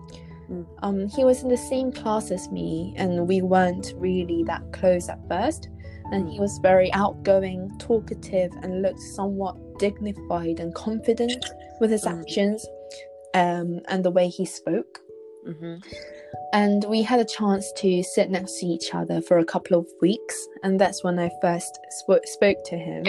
Mm. 0.50 0.66
Um, 0.84 1.08
he 1.08 1.24
was 1.24 1.42
in 1.44 1.50
the 1.50 1.58
same 1.58 1.92
class 1.92 2.30
as 2.30 2.52
me, 2.52 2.94
and 2.98 3.28
we 3.28 3.42
weren't 3.42 3.94
really 3.98 4.44
that 4.44 4.64
close 4.74 5.10
at 5.10 5.20
first. 5.28 5.70
And 6.12 6.30
he 6.30 6.40
was 6.40 6.60
very 6.60 6.92
outgoing, 6.94 7.72
talkative, 7.80 8.52
and 8.62 8.82
looked 8.82 9.00
somewhat 9.00 9.56
dignified 9.80 10.60
and 10.60 10.74
confident 10.76 11.44
with 11.80 11.90
his 11.90 12.04
Mm. 12.06 12.20
actions 12.20 12.66
um, 13.34 13.80
and 13.88 14.04
the 14.04 14.12
way 14.12 14.28
he 14.28 14.46
spoke. 14.46 15.01
Mhm. 15.48 15.84
And 16.54 16.84
we 16.86 17.02
had 17.02 17.20
a 17.20 17.26
chance 17.26 17.72
to 17.78 18.04
sit 18.04 18.30
next 18.30 18.60
to 18.60 18.66
each 18.66 18.94
other 18.94 19.22
for 19.22 19.38
a 19.38 19.46
couple 19.46 19.78
of 19.78 19.88
weeks, 20.02 20.48
and 20.64 20.80
that's 20.80 21.04
when 21.04 21.18
I 21.20 21.30
first 21.42 21.80
sp- 21.90 22.26
spoke 22.26 22.64
to 22.66 22.78
him. 22.78 23.06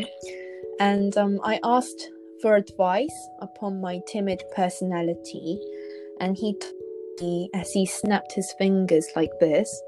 And 0.81 1.17
um, 1.17 1.41
I 1.45 1.61
asked 1.65 2.11
for 2.41 2.57
advice 2.57 3.29
upon 3.41 3.81
my 3.81 4.01
timid 4.07 4.43
personality, 4.55 5.61
and 6.21 6.37
he 6.37 6.55
told 6.55 6.75
me 7.21 7.51
as 7.55 7.71
he 7.73 7.87
snapped 7.87 8.33
his 8.33 8.53
fingers 8.59 9.07
like 9.15 9.31
this 9.39 9.83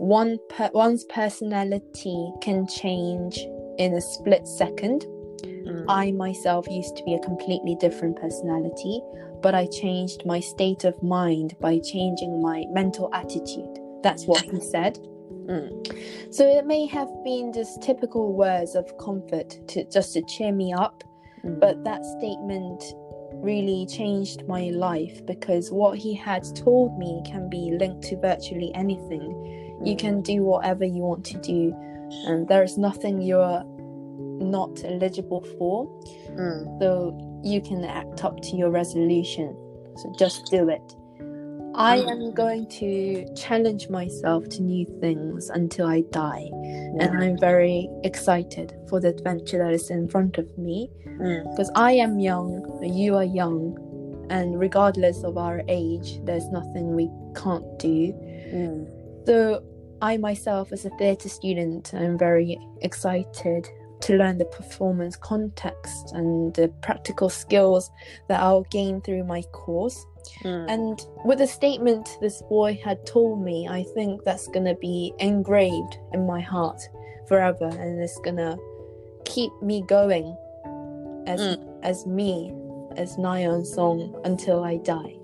one 0.00 0.38
per- 0.48 0.70
one's 0.72 1.04
personality 1.04 2.32
can 2.40 2.66
change 2.66 3.38
in 3.76 3.92
a 3.92 4.00
split 4.00 4.46
second. 4.48 5.04
Mm. 5.44 5.84
I 5.88 6.10
myself 6.12 6.66
used 6.70 6.96
to 6.96 7.04
be 7.04 7.14
a 7.14 7.18
completely 7.18 7.76
different 7.78 8.16
personality, 8.16 9.02
but 9.42 9.54
I 9.54 9.66
changed 9.66 10.24
my 10.26 10.40
state 10.40 10.84
of 10.84 11.02
mind 11.02 11.56
by 11.60 11.78
changing 11.78 12.40
my 12.42 12.64
mental 12.70 13.10
attitude. 13.14 13.78
That's 14.02 14.24
what 14.26 14.42
he 14.42 14.60
said. 14.60 14.98
Mm. 15.46 16.34
So 16.34 16.46
it 16.46 16.66
may 16.66 16.86
have 16.86 17.08
been 17.24 17.52
just 17.52 17.82
typical 17.82 18.32
words 18.32 18.74
of 18.74 18.86
comfort 18.98 19.58
to 19.68 19.84
just 19.84 20.12
to 20.14 20.22
cheer 20.22 20.52
me 20.52 20.72
up, 20.72 21.02
Mm. 21.44 21.58
but 21.58 21.84
that 21.84 22.04
statement 22.18 22.82
really 23.34 23.86
changed 23.86 24.46
my 24.46 24.70
life 24.70 25.24
because 25.24 25.72
what 25.72 25.96
he 25.96 26.14
had 26.14 26.44
told 26.54 26.98
me 26.98 27.22
can 27.24 27.48
be 27.48 27.72
linked 27.78 28.02
to 28.02 28.16
virtually 28.16 28.70
anything. 28.74 29.78
You 29.82 29.96
can 29.96 30.20
do 30.20 30.42
whatever 30.42 30.84
you 30.84 31.00
want 31.02 31.24
to 31.26 31.38
do, 31.38 31.74
and 32.26 32.46
there 32.48 32.62
is 32.62 32.76
nothing 32.76 33.22
you're 33.22 33.64
not 34.40 34.84
eligible 34.84 35.42
for. 35.58 35.86
Mm. 36.32 36.78
So 36.80 37.29
you 37.42 37.60
can 37.60 37.84
act 37.84 38.24
up 38.24 38.40
to 38.42 38.56
your 38.56 38.70
resolution. 38.70 39.56
So 39.96 40.12
just 40.18 40.46
do 40.50 40.68
it. 40.68 40.96
I 41.74 41.98
am 41.98 42.32
going 42.34 42.66
to 42.80 43.26
challenge 43.36 43.88
myself 43.88 44.48
to 44.50 44.62
new 44.62 44.84
things 45.00 45.50
until 45.50 45.86
I 45.86 46.00
die. 46.10 46.48
And 46.52 47.22
I'm 47.22 47.38
very 47.38 47.88
excited 48.02 48.74
for 48.88 49.00
the 49.00 49.08
adventure 49.08 49.58
that 49.58 49.72
is 49.72 49.88
in 49.90 50.08
front 50.08 50.36
of 50.38 50.46
me 50.58 50.90
Mm. 51.20 51.50
because 51.50 51.70
I 51.74 51.92
am 51.92 52.18
young, 52.18 52.82
you 52.82 53.14
are 53.16 53.24
young, 53.24 53.76
and 54.30 54.58
regardless 54.58 55.22
of 55.22 55.36
our 55.36 55.62
age, 55.68 56.18
there's 56.24 56.48
nothing 56.48 56.94
we 56.94 57.10
can't 57.34 57.78
do. 57.78 58.12
Mm. 58.52 59.26
So, 59.26 59.62
I 60.00 60.16
myself, 60.16 60.72
as 60.72 60.86
a 60.86 60.90
theatre 60.90 61.28
student, 61.28 61.92
I'm 61.92 62.16
very 62.16 62.58
excited 62.80 63.68
to 64.00 64.16
learn 64.16 64.38
the 64.38 64.44
performance 64.46 65.16
context 65.16 66.12
and 66.12 66.54
the 66.54 66.68
practical 66.82 67.28
skills 67.28 67.90
that 68.28 68.40
I'll 68.40 68.64
gain 68.64 69.00
through 69.00 69.24
my 69.24 69.42
course. 69.52 70.06
Mm. 70.42 70.70
And 70.70 71.06
with 71.24 71.38
the 71.38 71.46
statement 71.46 72.18
this 72.20 72.42
boy 72.42 72.80
had 72.82 73.06
told 73.06 73.44
me, 73.44 73.68
I 73.68 73.82
think 73.94 74.24
that's 74.24 74.48
going 74.48 74.66
to 74.66 74.74
be 74.74 75.12
engraved 75.18 75.98
in 76.12 76.26
my 76.26 76.40
heart 76.40 76.80
forever 77.28 77.66
and 77.66 78.00
it's 78.00 78.18
going 78.20 78.36
to 78.36 78.58
keep 79.24 79.52
me 79.62 79.82
going 79.86 80.36
as 81.26 81.58
as 81.82 82.06
me 82.06 82.52
as 82.96 83.16
Nayeon 83.16 83.64
Song 83.64 84.20
until 84.24 84.64
I 84.64 84.78
die. 84.78 85.14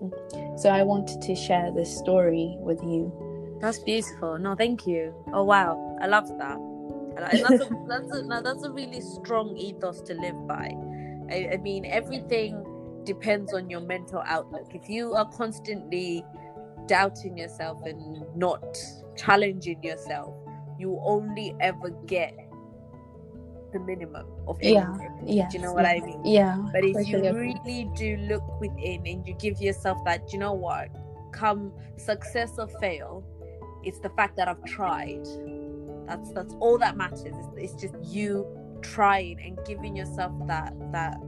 So 0.56 0.70
I 0.70 0.82
wanted 0.82 1.20
to 1.22 1.34
share 1.34 1.72
this 1.72 1.94
story 1.96 2.56
with 2.60 2.80
you. 2.82 3.12
That's 3.60 3.78
beautiful. 3.78 4.38
No, 4.38 4.54
thank 4.54 4.86
you. 4.86 5.14
Oh 5.32 5.44
wow, 5.44 5.98
I 6.00 6.06
love 6.06 6.28
that. 6.38 6.75
And 7.16 7.24
that's 7.24 7.64
a, 7.64 7.84
that's 7.88 8.12
a, 8.12 8.22
no, 8.22 8.42
that's 8.42 8.64
a 8.64 8.70
really 8.70 9.00
strong 9.00 9.56
ethos 9.56 10.02
to 10.02 10.14
live 10.14 10.46
by. 10.46 10.70
I, 11.30 11.50
I 11.54 11.56
mean, 11.58 11.84
everything 11.86 12.64
depends 13.04 13.54
on 13.54 13.70
your 13.70 13.80
mental 13.80 14.22
outlook. 14.26 14.74
If 14.74 14.88
you 14.88 15.14
are 15.14 15.28
constantly 15.30 16.24
doubting 16.86 17.38
yourself 17.38 17.84
and 17.84 18.24
not 18.36 18.76
challenging 19.16 19.82
yourself, 19.82 20.34
you 20.78 21.00
only 21.02 21.54
ever 21.60 21.90
get 22.06 22.34
the 23.72 23.80
minimum 23.80 24.26
of 24.46 24.58
anything. 24.60 25.18
yeah. 25.24 25.48
Do 25.48 25.58
you 25.58 25.64
know 25.64 25.72
what 25.72 25.86
I 25.86 26.00
mean? 26.00 26.24
Yeah. 26.24 26.56
But 26.72 26.84
if 26.84 27.08
you 27.08 27.18
really 27.18 27.90
do 27.96 28.16
look 28.28 28.60
within 28.60 29.06
and 29.06 29.26
you 29.26 29.34
give 29.34 29.60
yourself 29.60 29.98
that, 30.04 30.32
you 30.32 30.38
know 30.38 30.52
what, 30.52 30.88
come 31.32 31.72
success 31.96 32.58
or 32.58 32.68
fail, 32.80 33.24
it's 33.84 34.00
the 34.00 34.10
fact 34.10 34.36
that 34.36 34.48
I've 34.48 34.64
tried. 34.64 35.26
That's 36.06 36.32
that's 36.32 36.54
all 36.60 36.78
that 36.78 36.96
matters. 36.96 37.22
It's, 37.24 37.48
it's 37.56 37.74
just 37.74 37.94
you 38.04 38.46
trying 38.82 39.40
and 39.40 39.58
giving 39.66 39.96
yourself 39.96 40.32
that 40.46 40.74
that 40.92 41.18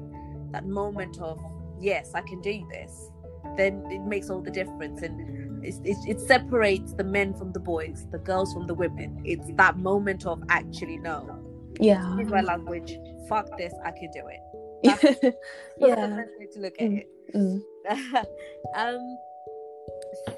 that 0.53 0.67
moment 0.67 1.19
of 1.21 1.41
yes, 1.81 2.13
I 2.15 2.21
can 2.23 2.41
do 2.41 2.67
this. 2.71 3.11
Then 3.57 3.85
it 3.91 4.01
makes 4.03 4.31
all 4.31 4.41
the 4.41 4.51
difference, 4.51 5.03
and 5.03 5.65
it's, 5.65 5.79
it, 5.85 5.97
it 6.07 6.21
separates 6.21 6.93
the 6.93 7.05
men 7.05 7.35
from 7.35 7.53
the 7.53 7.61
boys, 7.61 8.07
the 8.11 8.19
girls 8.19 8.53
from 8.53 8.67
the 8.67 8.75
women. 8.75 9.23
It's 9.25 9.49
that 9.57 9.79
moment 9.79 10.27
of 10.27 10.43
actually 10.49 10.99
no, 10.99 11.39
Yeah. 11.81 12.17
here's 12.17 12.29
my 12.31 12.41
language. 12.41 12.97
Fuck 13.29 13.57
this, 13.57 13.73
I 13.85 13.91
can 13.93 14.11
do 14.13 14.23
it. 14.27 14.41
That's 14.85 15.21
the 15.21 15.35
yeah. 15.79 16.07
best 16.07 16.31
way 16.39 16.47
to 16.53 16.61
look 16.61 16.75
at 16.81 16.89
Mm. 16.89 16.99
it. 16.99 17.09
Mm. 17.35 18.27
um, 18.77 19.19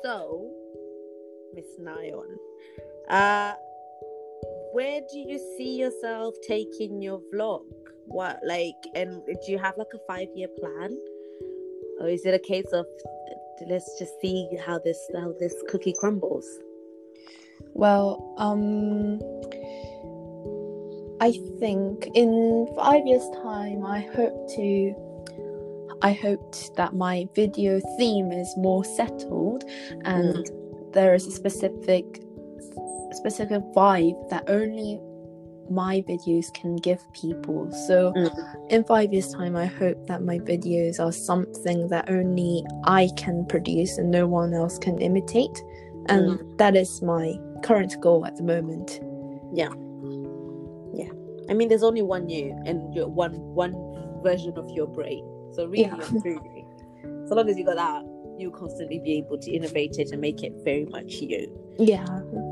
so, 0.03 0.51
Miss 1.55 1.67
Nayeon, 1.81 2.37
uh, 3.09 3.55
where 4.73 5.01
do 5.11 5.19
you 5.19 5.39
see 5.57 5.77
yourself 5.77 6.35
taking 6.47 7.03
your 7.03 7.21
vlog? 7.33 7.65
What 8.07 8.41
like, 8.45 8.75
and 8.95 9.23
do 9.27 9.53
you 9.53 9.59
have 9.59 9.77
like 9.77 9.93
a 9.95 9.99
five-year 10.07 10.49
plan, 10.59 10.99
or 12.01 12.09
is 12.09 12.25
it 12.25 12.35
a 12.35 12.39
case 12.39 12.67
of 12.73 12.87
let's 13.69 13.99
just 13.99 14.13
see 14.21 14.49
how 14.65 14.79
this 14.79 14.99
how 15.15 15.33
this 15.39 15.55
cookie 15.69 15.95
crumbles? 16.01 16.47
Well, 17.75 18.35
um, 18.39 19.21
I 21.21 21.33
think 21.61 22.09
in 22.15 22.67
five 22.77 23.07
years' 23.07 23.29
time, 23.43 23.85
I 23.85 24.01
hope 24.01 24.49
to. 24.57 24.95
I 26.03 26.13
hoped 26.13 26.75
that 26.77 26.95
my 26.95 27.29
video 27.35 27.79
theme 27.99 28.33
is 28.33 28.53
more 28.57 28.85
settled, 28.85 29.65
and 30.05 30.51
there 30.93 31.15
is 31.15 31.27
a 31.27 31.31
specific 31.31 32.23
specific 33.13 33.63
vibe 33.75 34.29
that 34.31 34.45
only 34.49 35.01
my 35.71 36.03
videos 36.09 36.53
can 36.53 36.75
give 36.77 37.01
people. 37.13 37.71
So, 37.87 38.13
Mm. 38.13 38.31
in 38.71 38.85
five 38.85 39.13
years' 39.13 39.33
time, 39.33 39.55
I 39.57 39.67
hope 39.67 40.07
that 40.07 40.23
my 40.23 40.39
videos 40.41 40.99
are 40.99 41.13
something 41.13 41.87
that 41.89 42.11
only 42.11 42.65
I 42.85 43.09
can 43.17 43.45
produce 43.45 43.97
and 43.99 44.11
no 44.11 44.27
one 44.27 44.53
else 44.53 44.79
can 44.79 44.99
imitate. 44.99 45.63
And 46.07 46.41
that 46.59 46.75
is 46.75 47.01
my 47.03 47.39
current 47.63 48.01
goal 48.01 48.27
at 48.27 48.37
the 48.37 48.43
moment. 48.43 49.01
Yeah. 49.53 49.73
Yeah. 50.93 51.11
I 51.49 51.55
mean, 51.55 51.69
there's 51.69 51.85
only 51.85 52.03
one 52.03 52.29
you 52.29 52.57
and 52.67 52.93
you're 52.95 53.07
one 53.09 53.35
one 53.55 53.75
version 54.25 54.55
of 54.57 54.69
your 54.71 54.87
brain. 54.89 55.25
So 55.53 55.67
really 55.67 55.83
Yeah. 55.85 55.97
truly, 56.21 56.67
so 57.29 57.35
long 57.35 57.49
as 57.49 57.57
you 57.59 57.65
got 57.65 57.77
that, 57.77 58.05
you'll 58.39 58.51
constantly 58.53 58.99
be 58.99 59.13
able 59.19 59.39
to 59.39 59.51
innovate 59.53 59.99
it 59.99 60.11
and 60.13 60.21
make 60.21 60.43
it 60.43 60.53
very 60.65 60.87
much 60.87 61.21
you. 61.21 61.49
Yeah. 61.79 62.07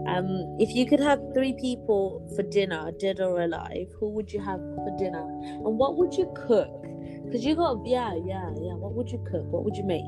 Um, 0.08 0.56
if 0.58 0.74
you 0.74 0.86
could 0.86 1.00
have 1.00 1.20
three 1.34 1.54
people 1.60 2.26
for 2.34 2.42
dinner, 2.42 2.90
dead 2.98 3.20
or 3.20 3.42
alive, 3.42 3.88
who 3.98 4.08
would 4.10 4.32
you 4.32 4.40
have 4.40 4.58
for 4.58 4.96
dinner, 4.98 5.22
and 5.22 5.78
what 5.78 5.96
would 5.96 6.14
you 6.14 6.32
cook? 6.34 6.82
Because 7.24 7.44
you 7.44 7.54
got 7.54 7.84
yeah, 7.84 8.14
yeah, 8.14 8.50
yeah. 8.56 8.74
What 8.74 8.94
would 8.94 9.10
you 9.10 9.24
cook? 9.30 9.44
What 9.52 9.64
would 9.64 9.76
you 9.76 9.84
make? 9.84 10.02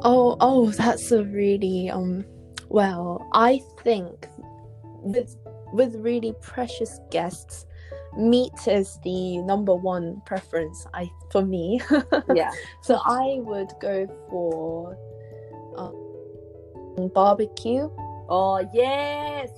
Oh, 0.00 0.36
oh, 0.40 0.70
that's 0.70 1.12
a 1.12 1.24
really 1.24 1.90
um. 1.90 2.24
Well, 2.68 3.26
I 3.34 3.60
think 3.82 4.28
with 5.02 5.36
with 5.72 5.94
really 5.96 6.34
precious 6.40 6.98
guests, 7.10 7.66
meat 8.16 8.52
is 8.66 8.98
the 9.04 9.38
number 9.38 9.74
one 9.74 10.22
preference. 10.24 10.86
I 10.94 11.10
for 11.30 11.44
me. 11.44 11.80
Yeah, 12.34 12.50
so 12.82 13.00
I 13.04 13.38
would 13.40 13.72
go 13.80 14.06
for 14.30 14.96
um, 15.76 17.08
barbecue. 17.14 17.88
Oh 18.28 18.60
yes, 18.72 19.50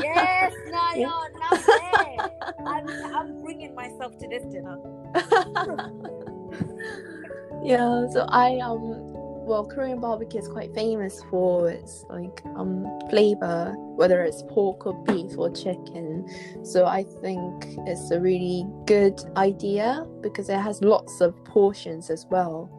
yes, 0.00 0.52
Nayo, 0.68 1.10
now 1.38 1.56
there. 1.66 2.30
I'm 2.66 2.88
I'm 3.14 3.42
bringing 3.42 3.74
myself 3.74 4.16
to 4.18 4.28
this 4.28 4.44
dinner. 4.44 4.78
yeah. 7.64 8.06
So 8.12 8.26
I 8.28 8.58
um. 8.58 9.06
Well, 9.42 9.64
Korean 9.66 9.98
barbecue 9.98 10.38
is 10.38 10.46
quite 10.46 10.72
famous 10.74 11.24
for 11.28 11.70
its 11.70 12.04
like 12.08 12.40
um 12.54 12.86
flavor, 13.08 13.74
whether 13.96 14.22
it's 14.22 14.44
pork 14.48 14.86
or 14.86 14.94
beef 15.04 15.36
or 15.36 15.50
chicken. 15.50 16.28
So 16.62 16.86
I 16.86 17.02
think 17.20 17.66
it's 17.86 18.10
a 18.12 18.20
really 18.20 18.64
good 18.86 19.20
idea 19.36 20.06
because 20.20 20.48
it 20.48 20.58
has 20.58 20.82
lots 20.82 21.20
of 21.20 21.34
portions 21.44 22.10
as 22.10 22.26
well. 22.30 22.70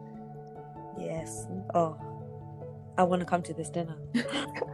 Yes. 0.98 1.46
Oh, 1.74 1.98
I 2.98 3.04
want 3.04 3.20
to 3.20 3.26
come 3.26 3.42
to 3.42 3.54
this 3.54 3.70
dinner. 3.70 3.96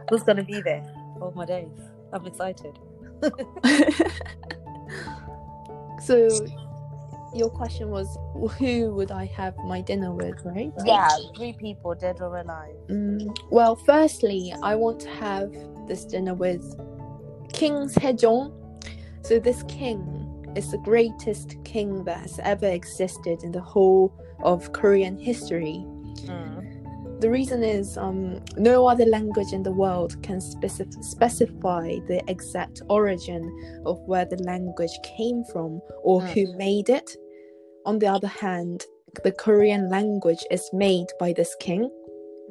Who's 0.09 0.23
gonna 0.23 0.43
be 0.43 0.61
there? 0.61 0.83
Oh 1.21 1.31
my 1.35 1.45
days! 1.45 1.67
I'm 2.13 2.25
excited. 2.25 2.77
so 6.03 6.29
your 7.33 7.49
question 7.49 7.89
was 7.89 8.17
who 8.57 8.93
would 8.93 9.11
I 9.11 9.25
have 9.25 9.55
my 9.57 9.81
dinner 9.81 10.11
with, 10.13 10.41
right? 10.43 10.71
Yeah, 10.85 11.07
three 11.35 11.53
people, 11.53 11.95
dead 11.95 12.21
or 12.21 12.37
alive. 12.37 12.75
Mm, 12.87 13.35
well, 13.51 13.75
firstly, 13.75 14.53
I 14.63 14.75
want 14.75 14.99
to 15.01 15.09
have 15.09 15.51
this 15.87 16.05
dinner 16.05 16.33
with 16.33 16.63
King 17.53 17.87
Sejong. 17.87 18.55
So 19.23 19.39
this 19.39 19.63
king 19.63 20.53
is 20.55 20.71
the 20.71 20.77
greatest 20.79 21.55
king 21.63 22.03
that 22.05 22.19
has 22.21 22.39
ever 22.43 22.67
existed 22.67 23.43
in 23.43 23.51
the 23.51 23.61
whole 23.61 24.13
of 24.43 24.71
Korean 24.71 25.17
history. 25.17 25.85
The 27.19 27.29
reason 27.29 27.63
is 27.63 27.97
um, 27.97 28.39
no 28.57 28.87
other 28.87 29.05
language 29.05 29.51
in 29.51 29.61
the 29.63 29.71
world 29.73 30.21
can 30.23 30.37
specif- 30.39 31.03
specify 31.03 31.97
the 32.07 32.21
exact 32.29 32.81
origin 32.89 33.43
of 33.85 33.99
where 34.07 34.25
the 34.25 34.41
language 34.43 34.97
came 35.17 35.43
from 35.51 35.81
or 36.03 36.21
Mm. 36.21 36.27
who 36.29 36.57
made 36.57 36.89
it. 36.89 37.17
On 37.85 37.99
the 37.99 38.07
other 38.07 38.27
hand, 38.27 38.85
the 39.23 39.31
Korean 39.33 39.89
language 39.89 40.43
is 40.49 40.69
made 40.71 41.07
by 41.19 41.33
this 41.33 41.53
king. 41.59 41.89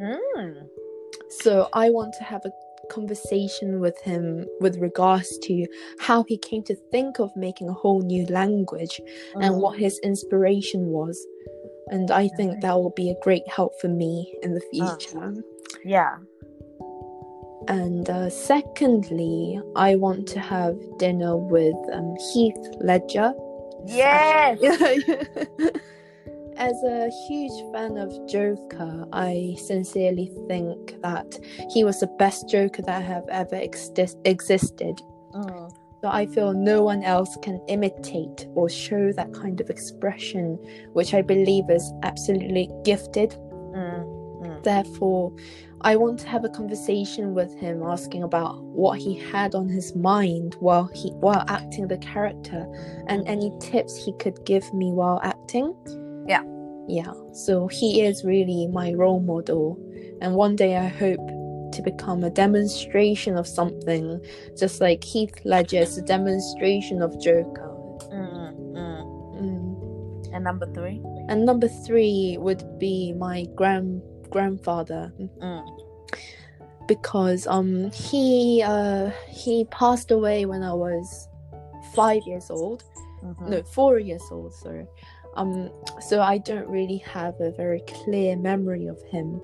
Mm. 0.03 0.69
So 1.31 1.69
I 1.73 1.89
want 1.91 2.13
to 2.19 2.25
have 2.25 2.45
a 2.45 2.53
conversation 2.93 3.81
with 3.81 3.99
him 4.01 4.47
with 4.61 4.77
regards 4.79 5.39
to 5.39 5.67
how 5.99 6.25
he 6.25 6.37
came 6.39 6.63
to 6.65 6.75
think 6.91 7.19
of 7.21 7.31
making 7.37 7.69
a 7.69 7.73
whole 7.83 8.01
new 8.03 8.27
language 8.27 9.01
and 9.35 9.55
Mm. 9.55 9.61
what 9.63 9.79
his 9.79 9.99
inspiration 10.01 10.89
was. 10.91 11.17
And 11.91 12.11
I 12.11 12.29
think 12.37 12.61
that 12.61 12.75
will 12.75 12.91
be 12.97 13.11
a 13.11 13.17
great 13.23 13.47
help 13.49 13.73
for 13.81 13.89
me 13.89 14.35
in 14.43 14.55
the 14.55 14.63
Ah. 14.81 14.97
future. 14.97 15.35
Yeah. 15.85 16.17
And 17.69 18.09
uh, 18.09 18.31
secondly, 18.31 19.61
I 19.77 19.97
want 19.97 20.27
to 20.29 20.41
have 20.41 20.77
dinner 20.99 21.37
with 21.37 21.75
um, 21.93 22.17
Heath 22.33 22.57
Ledger. 22.81 23.33
Yes. 23.87 24.59
As 26.57 26.83
a 26.83 27.09
huge 27.29 27.73
fan 27.73 27.97
of 27.99 28.11
Joker, 28.29 29.07
I 29.13 29.55
sincerely 29.59 30.33
think 30.49 31.01
that 31.03 31.39
he 31.71 31.85
was 31.85 32.01
the 32.01 32.09
best 32.19 32.49
Joker 32.49 32.83
that 32.83 33.05
have 33.05 33.29
ever 33.29 33.55
exis- 33.57 34.17
existed. 34.25 35.01
Mm. 35.35 35.71
So 36.01 36.09
I 36.09 36.27
feel 36.27 36.53
no 36.53 36.83
one 36.83 37.03
else 37.03 37.37
can 37.43 37.61
imitate 37.67 38.47
or 38.55 38.69
show 38.69 39.13
that 39.13 39.33
kind 39.33 39.61
of 39.61 39.69
expression, 39.69 40.59
which 40.93 41.13
I 41.13 41.23
believe 41.23 41.69
is 41.71 41.93
absolutely 42.05 42.71
gifted. 42.85 43.31
Mm. 43.75 44.63
Therefore, 44.63 45.33
I 45.81 45.97
want 45.97 46.19
to 46.21 46.29
have 46.29 46.45
a 46.45 46.49
conversation 46.49 47.35
with 47.35 47.55
him, 47.55 47.83
asking 47.83 48.23
about 48.23 48.63
what 48.63 48.99
he 48.99 49.17
had 49.17 49.55
on 49.55 49.69
his 49.69 49.95
mind 49.95 50.57
while 50.61 50.91
he 50.93 51.11
while 51.11 51.45
acting 51.49 51.89
the 51.89 51.99
character, 51.99 52.67
and 53.07 53.27
any 53.29 53.53
tips 53.61 53.97
he 53.97 54.13
could 54.15 54.45
give 54.45 54.73
me 54.75 54.93
while 54.93 55.21
acting. 55.23 55.75
Yeah. 56.29 56.43
yeah. 56.89 57.13
So 57.33 57.69
he 57.69 58.03
is 58.03 58.25
really 58.25 58.67
my 58.69 58.93
role 58.93 59.21
model, 59.21 59.79
and 60.21 60.35
one 60.35 60.57
day 60.57 60.77
I 60.77 60.89
hope 60.89 61.21
to 61.73 61.83
become 61.83 62.25
a 62.25 62.31
demonstration 62.31 63.37
of 63.37 63.47
something, 63.47 64.21
just 64.59 64.81
like 64.81 65.03
Heath 65.05 65.35
Ledger 65.45 65.79
is 65.79 65.99
a 65.99 66.03
demonstration 66.03 67.03
of 67.03 67.21
Joker. 67.21 67.71
Mm. 68.13 68.55
Mm. 68.73 69.03
Mm. 69.41 70.35
And 70.35 70.45
number 70.45 70.67
three. 70.75 71.01
And 71.29 71.45
number 71.45 71.69
three 71.69 72.37
would 72.41 72.79
be 72.79 73.13
my 73.13 73.47
grand 73.55 74.03
grandfather 74.31 75.11
Mm. 75.19 75.65
because 76.87 77.47
um 77.47 77.91
he 77.93 78.63
uh 78.63 79.11
he 79.29 79.65
passed 79.67 80.11
away 80.11 80.45
when 80.45 80.63
I 80.63 80.75
was 80.75 81.29
five 81.95 82.23
years 82.27 82.51
old. 82.51 82.85
Mhm. 83.25 83.49
No, 83.49 83.63
four 83.63 83.99
years 83.99 84.23
old. 84.31 84.53
Sorry. 84.55 84.87
Um, 85.35 85.71
so 86.01 86.21
I 86.21 86.39
don't 86.39 86.69
really 86.69 86.99
have 86.99 87.41
a 87.41 87.51
very 87.53 87.81
clear 87.87 88.37
memory 88.37 88.87
of 88.87 89.01
him. 89.05 89.41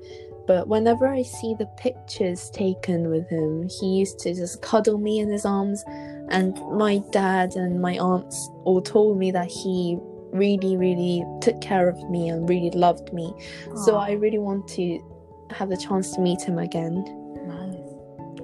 But 0.46 0.68
whenever 0.68 1.06
I 1.06 1.22
see 1.22 1.54
the 1.54 1.66
pictures 1.78 2.50
taken 2.50 3.08
with 3.08 3.28
him, 3.30 3.68
he 3.80 3.98
used 3.98 4.18
to 4.20 4.34
just 4.34 4.60
cuddle 4.62 4.98
me 4.98 5.18
in 5.18 5.30
his 5.30 5.44
arms. 5.46 5.82
And 6.28 6.58
my 6.72 7.02
dad 7.12 7.56
and 7.56 7.80
my 7.80 7.98
aunts 7.98 8.50
all 8.64 8.82
told 8.82 9.18
me 9.18 9.30
that 9.30 9.48
he 9.50 9.96
really, 10.32 10.76
really 10.76 11.24
took 11.40 11.60
care 11.60 11.88
of 11.88 11.96
me 12.10 12.28
and 12.28 12.48
really 12.48 12.70
loved 12.70 13.12
me. 13.12 13.32
So 13.84 13.96
I 13.96 14.12
really 14.12 14.38
want 14.38 14.68
to 14.68 15.00
have 15.50 15.70
the 15.70 15.76
chance 15.76 16.12
to 16.14 16.20
meet 16.20 16.42
him 16.42 16.58
again. 16.58 17.04
Nice. 17.46 17.78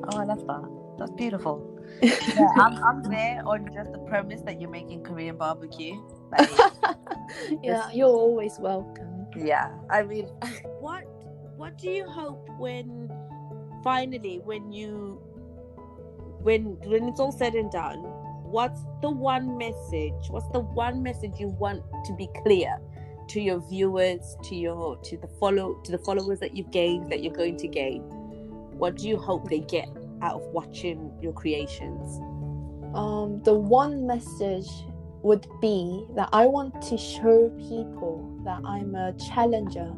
Oh, 0.04 0.18
I 0.18 0.24
love 0.24 0.46
that. 0.46 0.96
That's 0.98 1.12
beautiful. 1.12 1.66
Yeah, 2.02 2.48
I'm, 2.56 2.82
I'm 2.82 3.02
there 3.02 3.42
on 3.44 3.68
just 3.74 3.92
the 3.92 3.98
premise 3.98 4.40
that 4.42 4.58
you're 4.60 4.70
making 4.70 5.02
Korean 5.02 5.36
barbecue. 5.36 6.00
Like, 6.30 6.48
yeah, 7.62 7.90
you're 7.92 8.08
always 8.08 8.56
welcome. 8.58 9.26
yeah, 9.36 9.72
I 9.90 10.04
mean, 10.04 10.26
what 10.78 11.04
what 11.60 11.76
do 11.76 11.90
you 11.90 12.06
hope 12.08 12.48
when 12.56 13.10
finally 13.84 14.40
when 14.44 14.72
you 14.72 15.20
when 16.40 16.78
when 16.88 17.08
it's 17.08 17.20
all 17.20 17.32
said 17.32 17.54
and 17.54 17.70
done? 17.70 17.98
What's 18.56 18.80
the 19.02 19.10
one 19.10 19.58
message? 19.58 20.30
What's 20.30 20.48
the 20.48 20.60
one 20.60 21.02
message 21.02 21.38
you 21.38 21.48
want 21.48 21.84
to 22.06 22.14
be 22.14 22.28
clear 22.42 22.80
to 23.28 23.40
your 23.40 23.60
viewers, 23.68 24.36
to 24.44 24.56
your 24.56 24.96
to 25.02 25.18
the 25.18 25.28
follow 25.38 25.74
to 25.84 25.92
the 25.92 25.98
followers 25.98 26.40
that 26.40 26.56
you've 26.56 26.70
gained 26.70 27.12
that 27.12 27.22
you're 27.22 27.34
going 27.34 27.58
to 27.58 27.68
gain? 27.68 28.00
What 28.80 28.96
do 28.96 29.06
you 29.06 29.18
hope 29.18 29.50
they 29.50 29.60
get 29.60 29.88
out 30.22 30.36
of 30.40 30.42
watching 30.46 31.12
your 31.20 31.34
creations? 31.34 32.20
um, 32.94 33.40
the 33.44 33.54
one 33.54 34.06
message 34.06 34.68
would 35.22 35.46
be 35.60 36.04
that 36.16 36.28
I 36.32 36.46
want 36.46 36.80
to 36.82 36.96
show 36.96 37.50
people 37.58 38.38
that 38.44 38.60
I'm 38.64 38.94
a 38.94 39.12
challenger, 39.14 39.92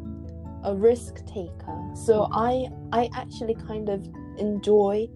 a 0.64 0.74
risk 0.74 1.24
taker. 1.26 1.78
So 1.94 2.28
I 2.32 2.68
I 2.92 3.08
actually 3.14 3.54
kind 3.66 3.88
of 3.88 4.06
enjoy 4.38 5.08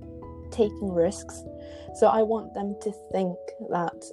taking 0.50 0.92
risks. 0.92 1.42
So 1.96 2.09
I 2.09 2.22
want 2.22 2.54
them 2.54 2.76
to 2.82 2.92
think 3.12 3.37
that 3.70 4.04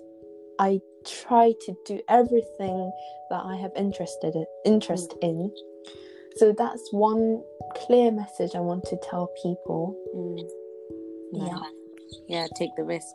I 0.60 0.80
try 1.06 1.54
to 1.66 1.76
do 1.86 2.00
everything 2.08 2.92
that 3.30 3.44
I 3.44 3.56
have 3.58 3.72
interested 3.76 4.36
in, 4.36 4.46
interest 4.66 5.14
in. 5.22 5.52
So 6.38 6.54
that's 6.58 6.88
one 6.92 7.44
clear 7.76 8.12
message 8.12 8.56
I 8.56 8.60
want 8.60 8.86
to 8.86 8.98
tell 9.10 9.30
people. 9.42 9.96
Mm. 10.16 10.50
Yeah. 11.34 11.60
Yeah, 12.28 12.48
take 12.56 12.76
the 12.76 12.84
risks. 12.84 13.14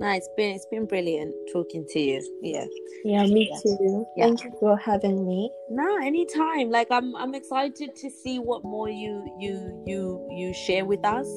No, 0.00 0.08
it's 0.10 0.28
been 0.36 0.54
it's 0.54 0.66
been 0.66 0.86
brilliant 0.86 1.34
talking 1.52 1.84
to 1.88 1.98
you. 1.98 2.38
Yeah. 2.42 2.64
Yeah, 3.04 3.26
me 3.26 3.48
Yeah. 3.50 3.58
too. 3.60 4.06
Yeah. 4.16 4.26
Thank 4.26 4.44
you 4.44 4.52
for 4.60 4.76
having 4.76 5.26
me. 5.26 5.50
No, 5.70 5.96
anytime. 5.98 6.70
Like 6.70 6.86
I'm 6.90 7.16
I'm 7.16 7.34
excited 7.34 7.96
to 7.96 8.10
see 8.10 8.38
what 8.38 8.62
more 8.64 8.88
you 8.88 9.24
you 9.40 9.82
you 9.86 10.28
you 10.30 10.54
share 10.54 10.84
with 10.84 11.04
us. 11.04 11.28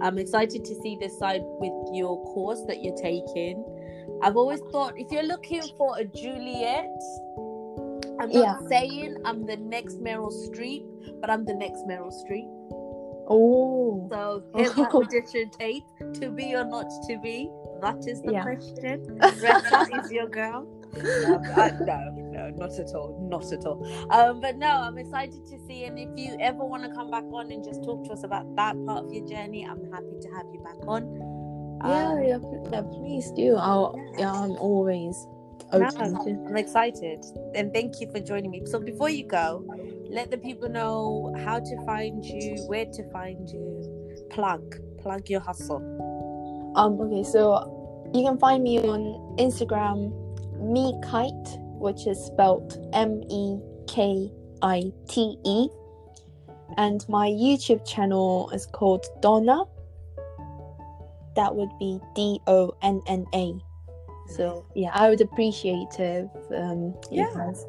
I'm 0.00 0.18
excited 0.18 0.64
to 0.64 0.74
see 0.82 0.96
this 1.00 1.16
side 1.18 1.42
with 1.44 1.72
your 1.94 2.20
course 2.34 2.62
that 2.66 2.82
you're 2.82 2.96
taking. 2.96 3.64
I've 4.22 4.36
always 4.36 4.60
thought 4.72 4.94
if 4.96 5.10
you're 5.12 5.22
looking 5.22 5.62
for 5.76 5.96
a 5.98 6.04
Juliet, 6.04 6.90
I'm 8.20 8.30
not 8.30 8.34
Yeah. 8.34 8.58
saying 8.68 9.16
I'm 9.24 9.46
the 9.46 9.56
next 9.56 10.00
Meryl 10.00 10.32
Streep, 10.48 10.84
but 11.20 11.30
I'm 11.30 11.44
the 11.44 11.54
next 11.54 11.86
Meryl 11.86 12.12
Streep. 12.12 12.48
Oh, 13.28 14.08
So 14.10 14.42
here's 14.54 14.76
my 14.76 14.88
audition 14.88 15.50
tape. 15.50 15.84
To 16.20 16.30
be 16.30 16.54
or 16.54 16.64
not 16.64 16.86
to 17.08 17.18
be? 17.22 17.48
That 17.80 17.98
is 18.06 18.20
the 18.22 18.32
Yeah. 18.32 18.42
question. 18.42 19.18
Retta 19.42 19.86
is 19.92 20.10
your 20.12 20.28
girl. 20.28 20.66
No, 21.22 21.40
I- 21.56 21.70
no, 21.80 21.98
no, 22.32 22.50
not 22.50 22.78
at 22.78 22.94
all, 22.94 23.16
not 23.30 23.50
at 23.52 23.64
all. 23.64 23.82
Um, 24.10 24.40
but 24.40 24.56
no, 24.58 24.68
I'm 24.68 24.98
excited 24.98 25.46
to 25.46 25.58
see. 25.66 25.84
And 25.84 25.98
if 25.98 26.10
you 26.16 26.36
ever 26.40 26.64
want 26.64 26.82
to 26.84 26.90
come 26.90 27.10
back 27.10 27.24
on 27.32 27.50
and 27.50 27.64
just 27.64 27.82
talk 27.82 28.04
to 28.06 28.12
us 28.12 28.22
about 28.24 28.44
that 28.56 28.76
part 28.86 29.04
of 29.06 29.12
your 29.12 29.26
journey, 29.26 29.64
I'm 29.64 29.90
happy 29.90 30.16
to 30.20 30.28
have 30.36 30.46
you 30.52 30.60
back 30.60 30.76
on. 30.86 31.16
yeah, 31.84 32.12
Um, 32.12 32.22
yeah, 32.22 32.38
yeah, 32.72 32.82
please 32.82 33.30
do. 33.32 33.56
I'll, 33.56 33.94
yeah, 34.18 34.30
I'm 34.30 34.52
always 34.52 35.26
no. 35.72 35.88
I'm 35.96 36.56
excited, 36.56 37.24
and 37.54 37.72
thank 37.72 37.98
you 38.00 38.10
for 38.12 38.20
joining 38.20 38.50
me. 38.50 38.62
So 38.66 38.78
before 38.78 39.08
you 39.08 39.26
go, 39.26 39.64
let 40.12 40.30
the 40.30 40.36
people 40.36 40.68
know 40.68 41.34
how 41.44 41.58
to 41.58 41.86
find 41.86 42.22
you, 42.24 42.56
where 42.66 42.84
to 42.84 43.10
find 43.10 43.48
you. 43.48 44.26
Plug, 44.30 44.76
plug 45.00 45.28
your 45.28 45.40
hustle. 45.40 45.82
Um, 46.76 47.00
okay, 47.00 47.22
so 47.24 48.10
you 48.14 48.22
can 48.22 48.38
find 48.38 48.62
me 48.62 48.78
on 48.78 49.36
Instagram, 49.38 50.12
me 50.60 50.94
kite, 51.02 51.58
which 51.80 52.06
is 52.06 52.22
spelled 52.22 52.78
M 52.92 53.22
E 53.30 53.56
K 53.88 54.30
I 54.60 54.92
T 55.08 55.36
E, 55.44 55.68
and 56.76 57.04
my 57.08 57.28
YouTube 57.28 57.86
channel 57.88 58.50
is 58.50 58.66
called 58.66 59.04
Donna. 59.20 59.64
That 61.36 61.56
would 61.56 61.70
be 61.78 61.98
D 62.14 62.38
O 62.46 62.72
N 62.82 63.00
N 63.06 63.24
A. 63.34 63.54
So 64.28 64.66
yeah, 64.74 64.90
I 64.92 65.08
would 65.08 65.20
appreciate 65.22 65.88
if 65.98 66.28
um, 66.54 66.94
you 67.10 67.22
Yeah. 67.22 67.30
guys 67.34 67.64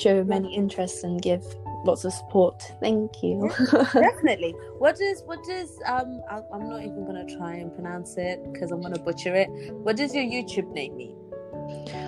show 0.00 0.24
many 0.24 0.54
interests 0.54 1.04
and 1.04 1.20
give 1.20 1.44
lots 1.84 2.04
of 2.04 2.12
support. 2.12 2.62
Thank 2.80 3.22
you. 3.22 3.50
definitely. 3.92 4.54
What 4.78 4.96
does 4.96 5.22
what 5.26 5.38
does 5.44 5.70
um 5.86 6.20
I, 6.30 6.40
i'm 6.52 6.68
not 6.68 6.82
even 6.82 7.04
gonna 7.06 7.26
try 7.36 7.54
and 7.54 7.74
pronounce 7.74 8.16
it 8.16 8.40
because 8.52 8.70
i'm 8.70 8.80
gonna 8.80 8.98
butcher 8.98 9.34
it. 9.34 9.48
What 9.72 9.96
does 9.96 10.14
your 10.14 10.24
youtube 10.24 10.72
name 10.72 10.96
mean? 10.96 11.16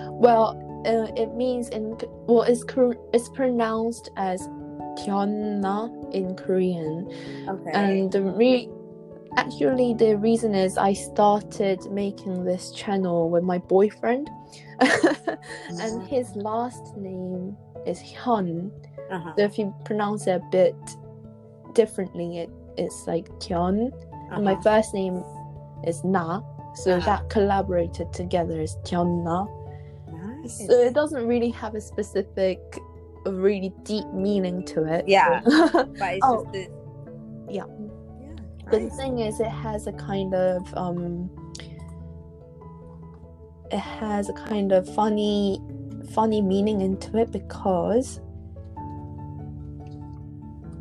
Well, 0.09 0.57
uh, 0.85 1.11
it 1.15 1.33
means 1.35 1.69
in 1.69 1.97
well, 2.25 2.43
it's 2.43 2.63
it's 3.13 3.29
pronounced 3.29 4.09
as 4.17 4.41
Kyonna 4.97 6.13
in 6.13 6.35
Korean, 6.35 7.07
okay. 7.47 7.71
And 7.73 8.11
the 8.11 8.23
re- 8.23 8.69
actually 9.37 9.93
the 9.93 10.17
reason 10.17 10.55
is 10.55 10.77
I 10.77 10.93
started 10.93 11.79
making 11.91 12.45
this 12.45 12.71
channel 12.71 13.29
with 13.29 13.43
my 13.43 13.59
boyfriend, 13.59 14.29
and 14.79 16.07
his 16.07 16.35
last 16.35 16.97
name 16.97 17.55
is 17.87 17.99
Hyun. 18.01 18.71
uh-huh. 19.09 19.33
So 19.37 19.43
if 19.43 19.57
you 19.57 19.73
pronounce 19.85 20.27
it 20.27 20.41
a 20.41 20.43
bit 20.51 20.75
differently, 21.73 22.39
it 22.39 22.49
it's 22.77 23.07
like 23.07 23.27
Kyun. 23.39 23.91
And 24.31 24.43
my 24.43 24.53
uh-huh. 24.53 24.61
first 24.61 24.93
name 24.93 25.23
is 25.85 26.03
Na, 26.03 26.41
so 26.75 26.97
Uh-huh. 26.97 27.05
that 27.05 27.29
collaborated 27.29 28.11
together 28.13 28.59
is 28.61 28.75
Kyonna. 28.83 29.47
Nice. 30.11 30.67
So 30.67 30.73
it 30.73 30.93
doesn't 30.93 31.25
really 31.27 31.49
have 31.49 31.75
a 31.75 31.81
specific, 31.81 32.59
a 33.25 33.31
really 33.31 33.73
deep 33.83 34.07
meaning 34.13 34.63
to 34.65 34.83
it. 34.83 35.07
Yeah. 35.07 35.41
but 35.43 35.93
but 35.99 36.13
it's 36.15 36.25
oh. 36.25 36.43
just 36.43 36.53
the 36.53 36.69
Yeah. 37.49 37.65
yeah 38.21 38.35
the 38.71 38.89
thing 38.91 39.19
is, 39.19 39.39
it 39.39 39.47
has 39.49 39.87
a 39.87 39.93
kind 39.93 40.33
of 40.33 40.73
um, 40.75 41.29
it 43.71 43.79
has 43.79 44.29
a 44.29 44.33
kind 44.33 44.71
of 44.71 44.87
funny, 44.93 45.59
funny 46.13 46.41
meaning 46.41 46.81
into 46.81 47.17
it 47.17 47.31
because 47.31 48.19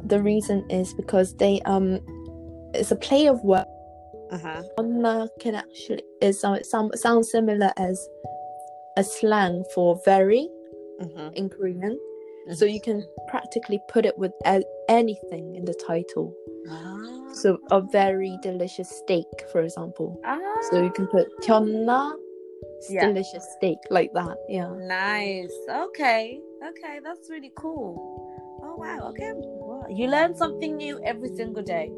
the 0.04 0.20
reason 0.22 0.64
is 0.70 0.94
because 0.94 1.34
they 1.36 1.60
um, 1.62 2.00
it's 2.74 2.90
a 2.90 2.96
play 2.96 3.26
of 3.26 3.42
words. 3.42 3.66
uh-huh 4.30 4.62
Onna 4.78 5.28
can 5.40 5.54
actually 5.54 6.02
is 6.20 6.40
some 6.40 6.62
some 6.62 6.90
sounds 6.94 7.30
similar 7.30 7.72
as 7.76 8.08
a 8.96 9.04
slang 9.04 9.64
for 9.74 10.00
very 10.04 10.48
uh-huh 11.00 11.30
in 11.34 11.48
Korean. 11.48 11.98
So 12.52 12.64
you 12.64 12.80
can 12.80 13.04
practically 13.26 13.80
put 13.88 14.06
it 14.06 14.16
with 14.16 14.30
anything 14.88 15.56
in 15.56 15.64
the 15.64 15.74
title. 15.74 16.32
ah. 16.70 17.32
So 17.34 17.58
a 17.72 17.80
very 17.80 18.38
delicious 18.40 18.88
steak, 18.88 19.26
for 19.50 19.62
example. 19.62 20.20
ah. 20.24 20.38
So 20.70 20.82
you 20.82 20.92
can 20.92 21.08
put 21.08 21.26
Yeah. 22.90 23.06
delicious 23.06 23.46
steak 23.56 23.78
like 23.90 24.12
that. 24.14 24.36
Yeah. 24.48 24.70
nice 24.76 25.52
okay 25.68 26.40
okay 26.66 27.00
that's 27.02 27.30
really 27.30 27.52
cool 27.56 27.96
oh 28.62 28.76
wow 28.76 29.08
okay 29.08 29.32
well, 29.34 29.86
you 29.90 30.08
learn 30.08 30.34
something 30.36 30.76
new 30.76 31.00
every 31.04 31.34
single 31.34 31.62
day 31.62 31.90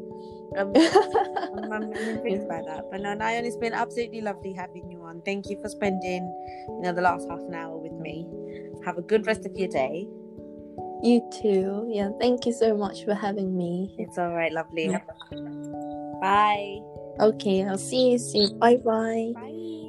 um, 0.57 0.73
I'm, 0.75 1.71
I'm, 1.71 1.71
I'm 1.71 1.93
intrigued 1.93 2.47
by 2.47 2.61
that. 2.65 2.85
But 2.91 3.01
no, 3.01 3.09
Nayeon, 3.15 3.43
it's 3.43 3.55
been 3.57 3.73
absolutely 3.73 4.21
lovely 4.21 4.53
having 4.53 4.89
you 4.89 5.03
on. 5.03 5.21
Thank 5.23 5.49
you 5.49 5.61
for 5.61 5.69
spending, 5.69 6.23
you 6.67 6.81
know, 6.81 6.93
the 6.93 7.01
last 7.01 7.27
half 7.29 7.39
an 7.39 7.53
hour 7.53 7.77
with 7.77 7.93
me. 7.93 8.27
Have 8.85 8.97
a 8.97 9.01
good 9.01 9.27
rest 9.27 9.45
of 9.45 9.55
your 9.55 9.67
day. 9.67 10.07
you 11.03 11.21
too. 11.41 11.87
Yeah. 11.89 12.09
Thank 12.19 12.45
you 12.45 12.53
so 12.53 12.75
much 12.75 13.05
for 13.05 13.13
having 13.13 13.55
me. 13.55 13.93
It's 13.97 14.17
all 14.17 14.33
right, 14.33 14.51
lovely. 14.51 14.87
Yeah. 14.87 15.01
Bye. 16.21 16.79
Okay. 17.19 17.63
I'll 17.63 17.77
see 17.77 18.11
you 18.11 18.17
soon. 18.17 18.57
Bye 18.59 18.77
bye. 18.77 19.33
Bye. 19.35 19.85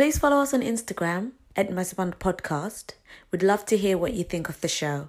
Please 0.00 0.16
follow 0.16 0.40
us 0.40 0.54
on 0.54 0.62
Instagram 0.62 1.32
at 1.54 1.68
Masaband 1.68 2.14
Podcast. 2.14 2.94
We'd 3.30 3.42
love 3.42 3.66
to 3.66 3.76
hear 3.76 3.98
what 3.98 4.14
you 4.14 4.24
think 4.24 4.48
of 4.48 4.58
the 4.62 4.66
show. 4.66 5.08